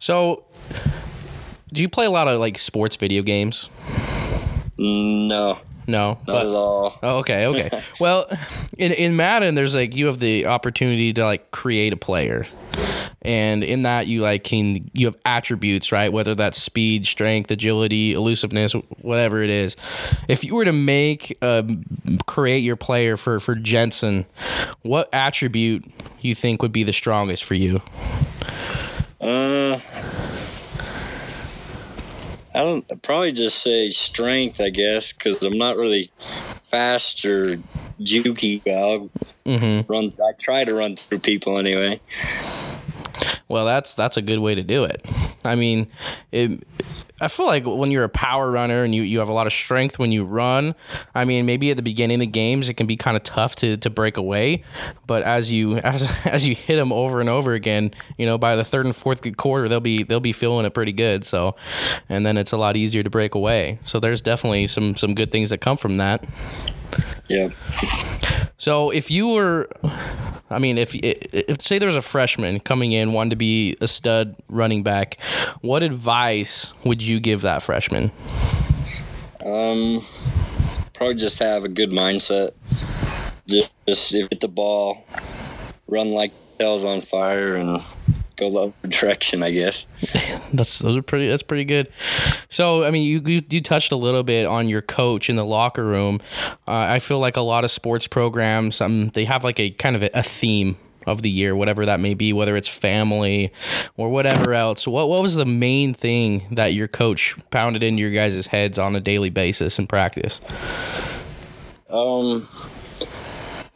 So, 0.00 0.44
do 1.72 1.80
you 1.80 1.88
play 1.88 2.06
a 2.06 2.10
lot 2.10 2.26
of 2.26 2.40
like 2.40 2.58
sports 2.58 2.96
video 2.96 3.22
games? 3.22 3.68
No, 4.76 5.60
No, 5.86 6.18
not 6.26 6.46
at 6.46 6.46
all. 6.46 6.98
Oh, 7.02 7.18
okay, 7.18 7.46
okay. 7.46 7.82
well, 8.00 8.26
in 8.78 8.92
in 8.92 9.16
Madden, 9.16 9.54
there's 9.54 9.74
like 9.74 9.96
you 9.96 10.06
have 10.06 10.18
the 10.18 10.46
opportunity 10.46 11.12
to 11.12 11.24
like 11.24 11.50
create 11.50 11.92
a 11.92 11.96
player, 11.96 12.46
and 13.22 13.64
in 13.64 13.82
that 13.82 14.06
you 14.06 14.22
like 14.22 14.44
can 14.44 14.90
you 14.92 15.06
have 15.06 15.16
attributes, 15.24 15.90
right? 15.90 16.12
Whether 16.12 16.34
that's 16.34 16.60
speed, 16.60 17.06
strength, 17.06 17.50
agility, 17.50 18.12
elusiveness, 18.12 18.74
whatever 19.00 19.42
it 19.42 19.50
is. 19.50 19.76
If 20.28 20.44
you 20.44 20.54
were 20.54 20.64
to 20.64 20.72
make 20.72 21.36
um, 21.42 21.84
create 22.26 22.60
your 22.60 22.76
player 22.76 23.16
for 23.16 23.40
for 23.40 23.54
Jensen, 23.54 24.24
what 24.82 25.12
attribute 25.12 25.84
you 26.20 26.34
think 26.34 26.62
would 26.62 26.72
be 26.72 26.84
the 26.84 26.92
strongest 26.92 27.44
for 27.44 27.54
you? 27.54 27.82
Uh, 29.20 29.78
I 32.54 32.58
don't 32.58 32.84
I'd 32.90 33.02
probably 33.02 33.32
just 33.32 33.58
say 33.62 33.90
strength, 33.90 34.60
I 34.60 34.70
guess, 34.70 35.12
because 35.12 35.42
I'm 35.42 35.56
not 35.58 35.76
really 35.76 36.10
fast 36.62 37.24
or 37.24 37.58
jukey. 38.00 38.62
I'll 38.68 39.10
Mm-hmm. 39.44 39.90
run. 39.92 40.04
I 40.04 40.32
try 40.38 40.64
to 40.64 40.72
run 40.72 40.94
through 40.94 41.18
people 41.18 41.58
anyway. 41.58 42.00
Well, 43.48 43.64
that's 43.64 43.94
that's 43.94 44.16
a 44.16 44.22
good 44.22 44.38
way 44.38 44.54
to 44.54 44.62
do 44.62 44.84
it. 44.84 45.04
I 45.44 45.56
mean, 45.56 45.88
it, 46.30 46.62
I 47.20 47.28
feel 47.28 47.46
like 47.46 47.64
when 47.64 47.90
you're 47.90 48.04
a 48.04 48.08
power 48.08 48.50
runner 48.50 48.82
and 48.82 48.94
you, 48.94 49.02
you 49.02 49.20
have 49.20 49.28
a 49.28 49.32
lot 49.32 49.46
of 49.46 49.52
strength 49.52 49.98
when 49.98 50.10
you 50.10 50.24
run, 50.24 50.74
I 51.14 51.24
mean, 51.24 51.46
maybe 51.46 51.70
at 51.70 51.76
the 51.76 51.82
beginning 51.82 52.16
of 52.16 52.20
the 52.20 52.26
games 52.26 52.68
it 52.68 52.74
can 52.74 52.86
be 52.86 52.96
kind 52.96 53.16
of 53.16 53.22
tough 53.22 53.54
to, 53.56 53.76
to 53.76 53.90
break 53.90 54.16
away, 54.16 54.64
but 55.06 55.22
as 55.22 55.50
you 55.52 55.76
as, 55.78 56.10
as 56.26 56.46
you 56.46 56.54
hit 56.54 56.76
them 56.76 56.92
over 56.92 57.20
and 57.20 57.28
over 57.28 57.54
again, 57.54 57.92
you 58.18 58.26
know, 58.26 58.38
by 58.38 58.56
the 58.56 58.64
third 58.64 58.86
and 58.86 58.96
fourth 58.96 59.36
quarter 59.36 59.68
they'll 59.68 59.80
be 59.80 60.02
they'll 60.02 60.20
be 60.20 60.32
feeling 60.32 60.66
it 60.66 60.74
pretty 60.74 60.92
good. 60.92 61.24
So, 61.24 61.54
and 62.08 62.26
then 62.26 62.36
it's 62.36 62.52
a 62.52 62.56
lot 62.56 62.76
easier 62.76 63.02
to 63.02 63.10
break 63.10 63.34
away. 63.34 63.78
So 63.82 64.00
there's 64.00 64.22
definitely 64.22 64.66
some 64.66 64.96
some 64.96 65.14
good 65.14 65.30
things 65.30 65.50
that 65.50 65.58
come 65.58 65.76
from 65.76 65.96
that. 65.96 66.24
Yeah. 67.28 67.50
So 68.58 68.90
if 68.90 69.10
you 69.10 69.28
were, 69.28 69.68
I 70.52 70.58
mean, 70.58 70.78
if 70.78 70.94
if 70.94 71.62
say 71.62 71.78
there 71.78 71.86
was 71.86 71.96
a 71.96 72.02
freshman 72.02 72.60
coming 72.60 72.92
in 72.92 73.12
wanting 73.12 73.30
to 73.30 73.36
be 73.36 73.76
a 73.80 73.88
stud 73.88 74.36
running 74.48 74.82
back, 74.82 75.20
what 75.60 75.82
advice 75.82 76.72
would 76.84 77.02
you 77.02 77.20
give 77.20 77.40
that 77.42 77.62
freshman? 77.62 78.08
Um, 79.44 80.02
probably 80.92 81.16
just 81.16 81.38
have 81.40 81.64
a 81.64 81.68
good 81.68 81.90
mindset. 81.90 82.52
Just, 83.48 83.70
just 83.88 84.12
hit 84.12 84.40
the 84.40 84.48
ball, 84.48 85.04
run 85.88 86.12
like 86.12 86.32
hell's 86.60 86.84
on 86.84 87.00
fire, 87.00 87.56
and 87.56 87.82
go 88.42 88.50
the 88.50 88.58
other 88.82 88.88
direction. 88.88 89.42
I 89.42 89.50
guess. 89.50 89.86
That's 90.52 90.78
those 90.78 90.96
are 90.96 91.02
pretty. 91.02 91.28
That's 91.28 91.42
pretty 91.42 91.64
good. 91.64 91.88
So 92.48 92.84
I 92.84 92.90
mean, 92.90 93.04
you 93.04 93.20
you, 93.24 93.42
you 93.48 93.60
touched 93.60 93.92
a 93.92 93.96
little 93.96 94.22
bit 94.22 94.46
on 94.46 94.68
your 94.68 94.82
coach 94.82 95.28
in 95.30 95.36
the 95.36 95.44
locker 95.44 95.84
room. 95.84 96.20
Uh, 96.66 96.86
I 96.88 96.98
feel 96.98 97.18
like 97.18 97.36
a 97.36 97.42
lot 97.42 97.64
of 97.64 97.70
sports 97.70 98.06
programs, 98.06 98.80
um, 98.80 99.08
they 99.08 99.24
have 99.24 99.44
like 99.44 99.60
a 99.60 99.70
kind 99.70 99.96
of 99.96 100.02
a, 100.02 100.10
a 100.14 100.22
theme 100.22 100.76
of 101.06 101.22
the 101.22 101.30
year, 101.30 101.56
whatever 101.56 101.84
that 101.86 102.00
may 102.00 102.14
be, 102.14 102.32
whether 102.32 102.56
it's 102.56 102.68
family 102.68 103.52
or 103.96 104.08
whatever 104.08 104.54
else. 104.54 104.86
What 104.86 105.08
what 105.08 105.22
was 105.22 105.34
the 105.34 105.44
main 105.44 105.94
thing 105.94 106.44
that 106.52 106.74
your 106.74 106.88
coach 106.88 107.36
pounded 107.50 107.82
into 107.82 108.00
your 108.00 108.10
guys' 108.10 108.46
heads 108.46 108.78
on 108.78 108.94
a 108.96 109.00
daily 109.00 109.30
basis 109.30 109.78
in 109.78 109.86
practice? 109.86 110.40
Um, 111.88 112.48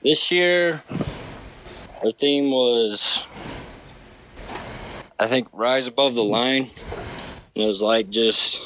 this 0.03 0.31
year, 0.31 0.83
our 2.03 2.11
theme 2.13 2.51
was, 2.51 3.26
I 5.19 5.27
think, 5.27 5.49
rise 5.53 5.87
above 5.87 6.15
the 6.15 6.25
line. 6.25 6.67
It 7.55 7.67
was 7.67 7.81
like 7.81 8.11
just 8.11 8.61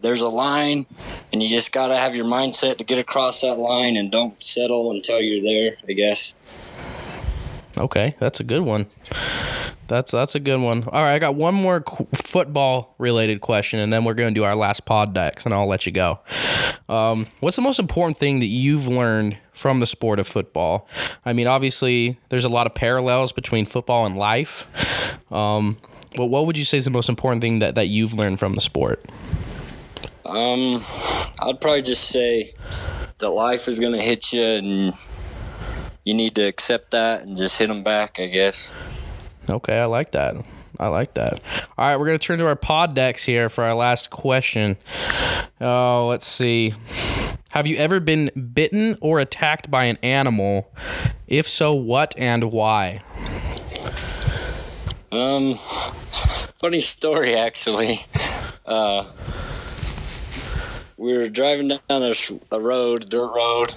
there's 0.00 0.22
a 0.22 0.28
line, 0.28 0.86
and 1.32 1.42
you 1.42 1.48
just 1.48 1.72
gotta 1.72 1.96
have 1.96 2.16
your 2.16 2.24
mindset 2.24 2.78
to 2.78 2.84
get 2.84 2.98
across 2.98 3.42
that 3.42 3.58
line, 3.58 3.96
and 3.96 4.10
don't 4.10 4.42
settle 4.42 4.90
until 4.90 5.20
you're 5.20 5.42
there. 5.42 5.76
I 5.88 5.92
guess. 5.92 6.34
Okay, 7.76 8.16
that's 8.18 8.40
a 8.40 8.44
good 8.44 8.62
one. 8.62 8.86
That's 9.88 10.12
that's 10.12 10.34
a 10.34 10.40
good 10.40 10.60
one. 10.60 10.84
All 10.84 11.02
right, 11.02 11.14
I 11.14 11.18
got 11.18 11.34
one 11.34 11.54
more 11.54 11.80
qu- 11.80 12.06
football 12.14 12.94
related 12.98 13.40
question, 13.40 13.80
and 13.80 13.92
then 13.92 14.04
we're 14.04 14.14
going 14.14 14.32
to 14.32 14.38
do 14.38 14.44
our 14.44 14.54
last 14.54 14.84
pod 14.84 15.12
decks, 15.12 15.44
and 15.44 15.52
I'll 15.52 15.66
let 15.66 15.84
you 15.84 15.92
go. 15.92 16.20
Um, 16.88 17.26
what's 17.40 17.56
the 17.56 17.62
most 17.62 17.80
important 17.80 18.16
thing 18.16 18.38
that 18.38 18.46
you've 18.46 18.86
learned 18.86 19.36
from 19.52 19.80
the 19.80 19.86
sport 19.86 20.20
of 20.20 20.28
football? 20.28 20.86
I 21.24 21.32
mean, 21.32 21.48
obviously, 21.48 22.20
there's 22.28 22.44
a 22.44 22.48
lot 22.48 22.66
of 22.68 22.74
parallels 22.74 23.32
between 23.32 23.66
football 23.66 24.06
and 24.06 24.16
life. 24.16 24.66
Um, 25.32 25.78
but 26.16 26.26
what 26.26 26.46
would 26.46 26.56
you 26.56 26.64
say 26.64 26.78
is 26.78 26.84
the 26.84 26.90
most 26.90 27.08
important 27.08 27.40
thing 27.40 27.58
that, 27.60 27.74
that 27.74 27.88
you've 27.88 28.14
learned 28.14 28.38
from 28.38 28.54
the 28.54 28.60
sport? 28.60 29.04
Um, 30.24 30.84
I'd 31.38 31.60
probably 31.60 31.82
just 31.82 32.08
say 32.08 32.54
that 33.18 33.30
life 33.30 33.68
is 33.68 33.78
gonna 33.78 34.02
hit 34.02 34.32
you, 34.32 34.42
and 34.42 34.94
you 36.04 36.14
need 36.14 36.34
to 36.36 36.42
accept 36.42 36.92
that 36.92 37.22
and 37.22 37.36
just 37.36 37.58
hit 37.58 37.68
them 37.68 37.82
back. 37.82 38.20
I 38.20 38.26
guess. 38.26 38.72
Okay, 39.48 39.80
I 39.80 39.86
like 39.86 40.12
that. 40.12 40.36
I 40.80 40.88
like 40.88 41.14
that. 41.14 41.34
All 41.76 41.86
right, 41.86 41.98
we're 41.98 42.06
going 42.06 42.18
to 42.18 42.26
turn 42.26 42.38
to 42.38 42.46
our 42.46 42.56
pod 42.56 42.94
decks 42.94 43.24
here 43.24 43.50
for 43.50 43.64
our 43.64 43.74
last 43.74 44.08
question. 44.08 44.78
Oh, 45.60 46.06
let's 46.08 46.26
see. 46.26 46.72
Have 47.50 47.66
you 47.66 47.76
ever 47.76 48.00
been 48.00 48.30
bitten 48.54 48.96
or 49.02 49.20
attacked 49.20 49.70
by 49.70 49.84
an 49.84 49.98
animal? 50.02 50.72
If 51.26 51.46
so, 51.46 51.74
what 51.74 52.14
and 52.16 52.50
why? 52.50 53.02
Um, 55.12 55.58
funny 56.60 56.80
story 56.80 57.36
actually. 57.36 58.04
Uh, 58.66 59.04
we 60.96 61.16
were 61.16 61.28
driving 61.28 61.68
down 61.68 61.80
a, 61.88 62.14
a 62.52 62.60
road, 62.60 63.08
dirt 63.08 63.32
road, 63.34 63.74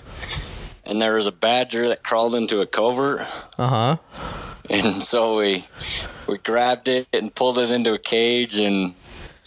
and 0.86 1.02
there 1.02 1.14
was 1.16 1.26
a 1.26 1.32
badger 1.32 1.88
that 1.90 2.04
crawled 2.04 2.36
into 2.36 2.62
a 2.62 2.66
covert, 2.66 3.22
Uh 3.58 3.68
huh. 3.68 3.98
and 4.70 5.02
so 5.02 5.38
we 5.38 5.66
we 6.28 6.38
grabbed 6.38 6.88
it 6.88 7.08
and 7.14 7.34
pulled 7.34 7.58
it 7.58 7.72
into 7.72 7.94
a 7.94 7.98
cage, 7.98 8.58
and 8.58 8.94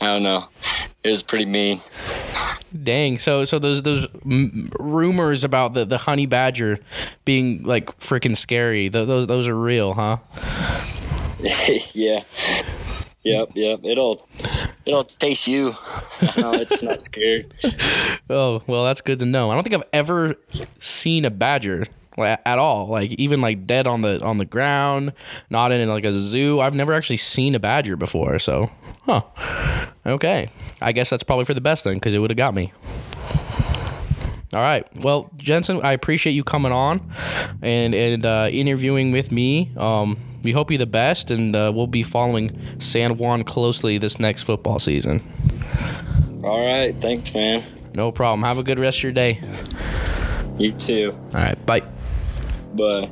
I 0.01 0.07
don't 0.07 0.23
know, 0.23 0.49
it 1.05 1.11
was 1.11 1.23
pretty 1.23 1.45
mean. 1.47 1.81
Dang. 2.83 3.19
So, 3.19 3.45
so 3.45 3.59
those 3.59 3.83
those 3.83 4.07
m- 4.25 4.71
rumors 4.79 5.45
about 5.45 5.75
the, 5.75 5.85
the 5.85 5.99
honey 5.99 6.27
badger 6.27 6.79
being 7.25 7.63
like 7.65 7.87
freaking 8.01 8.37
scary. 8.37 8.91
Th- 8.91 9.07
those 9.07 9.27
those 9.27 9.47
are 9.49 9.55
real, 9.55 9.95
huh? 9.95 10.17
yeah, 11.95 12.23
Yep, 13.27 13.51
yep. 13.57 13.81
It'll 13.83 14.29
it'll 14.85 15.03
chase 15.03 15.49
you. 15.49 15.75
no, 16.39 16.53
it's 16.55 16.83
not 16.83 17.03
scared. 17.03 17.53
Oh, 18.29 18.61
well, 18.67 18.85
that's 18.85 19.03
good 19.03 19.21
to 19.21 19.25
know. 19.25 19.53
I 19.53 19.55
don't 19.55 19.63
think 19.63 19.77
I've 19.77 19.89
ever 19.93 20.35
seen 20.81 21.25
a 21.25 21.31
badger 21.31 21.85
at 22.19 22.59
all. 22.59 22.89
Like 22.89 23.13
even 23.13 23.41
like 23.41 23.69
dead 23.69 23.87
on 23.87 24.03
the 24.03 24.21
on 24.21 24.39
the 24.39 24.45
ground, 24.45 25.13
not 25.49 25.71
in 25.71 25.89
like 25.89 26.05
a 26.05 26.13
zoo. 26.13 26.61
I've 26.61 26.75
never 26.75 26.93
actually 26.93 27.19
seen 27.19 27.55
a 27.55 27.61
badger 27.61 27.97
before. 27.97 28.41
So, 28.41 28.69
huh? 29.03 29.23
Okay, 30.05 30.51
I 30.81 30.91
guess 30.91 31.09
that's 31.09 31.23
probably 31.23 31.45
for 31.45 31.55
the 31.55 31.61
best 31.61 31.85
then, 31.85 31.95
because 31.95 32.15
it 32.15 32.19
would 32.19 32.31
have 32.31 32.37
got 32.37 32.53
me. 32.53 32.73
All 34.53 34.61
right. 34.61 34.87
Well, 35.05 35.31
Jensen, 35.37 35.81
I 35.83 35.93
appreciate 35.93 36.33
you 36.33 36.43
coming 36.43 36.73
on 36.73 37.09
and 37.63 37.95
and 37.95 38.27
uh, 38.27 38.49
interviewing 38.51 39.13
with 39.13 39.31
me. 39.31 39.71
Um, 39.77 40.17
we 40.47 40.53
hope 40.53 40.71
you 40.71 40.79
the 40.79 40.87
best, 40.87 41.33
and 41.33 41.57
uh, 41.57 41.73
we'll 41.75 41.89
be 41.89 42.05
following 42.05 42.57
San 42.79 43.17
Juan 43.17 43.43
closely 43.43 43.99
this 43.99 44.21
next 44.21 44.43
football 44.43 44.79
season. 44.79 45.21
All 46.45 46.65
right, 46.65 46.95
thanks, 47.01 47.35
man. 47.35 47.65
No 47.95 48.13
problem. 48.13 48.45
Have 48.45 48.57
a 48.57 48.63
good 48.63 48.79
rest 48.79 48.99
of 48.99 49.03
your 49.03 49.13
day. 49.13 49.41
You 50.57 50.71
too. 50.73 51.19
All 51.35 51.41
right. 51.41 51.67
Bye. 51.67 51.83
Bye. 52.75 53.11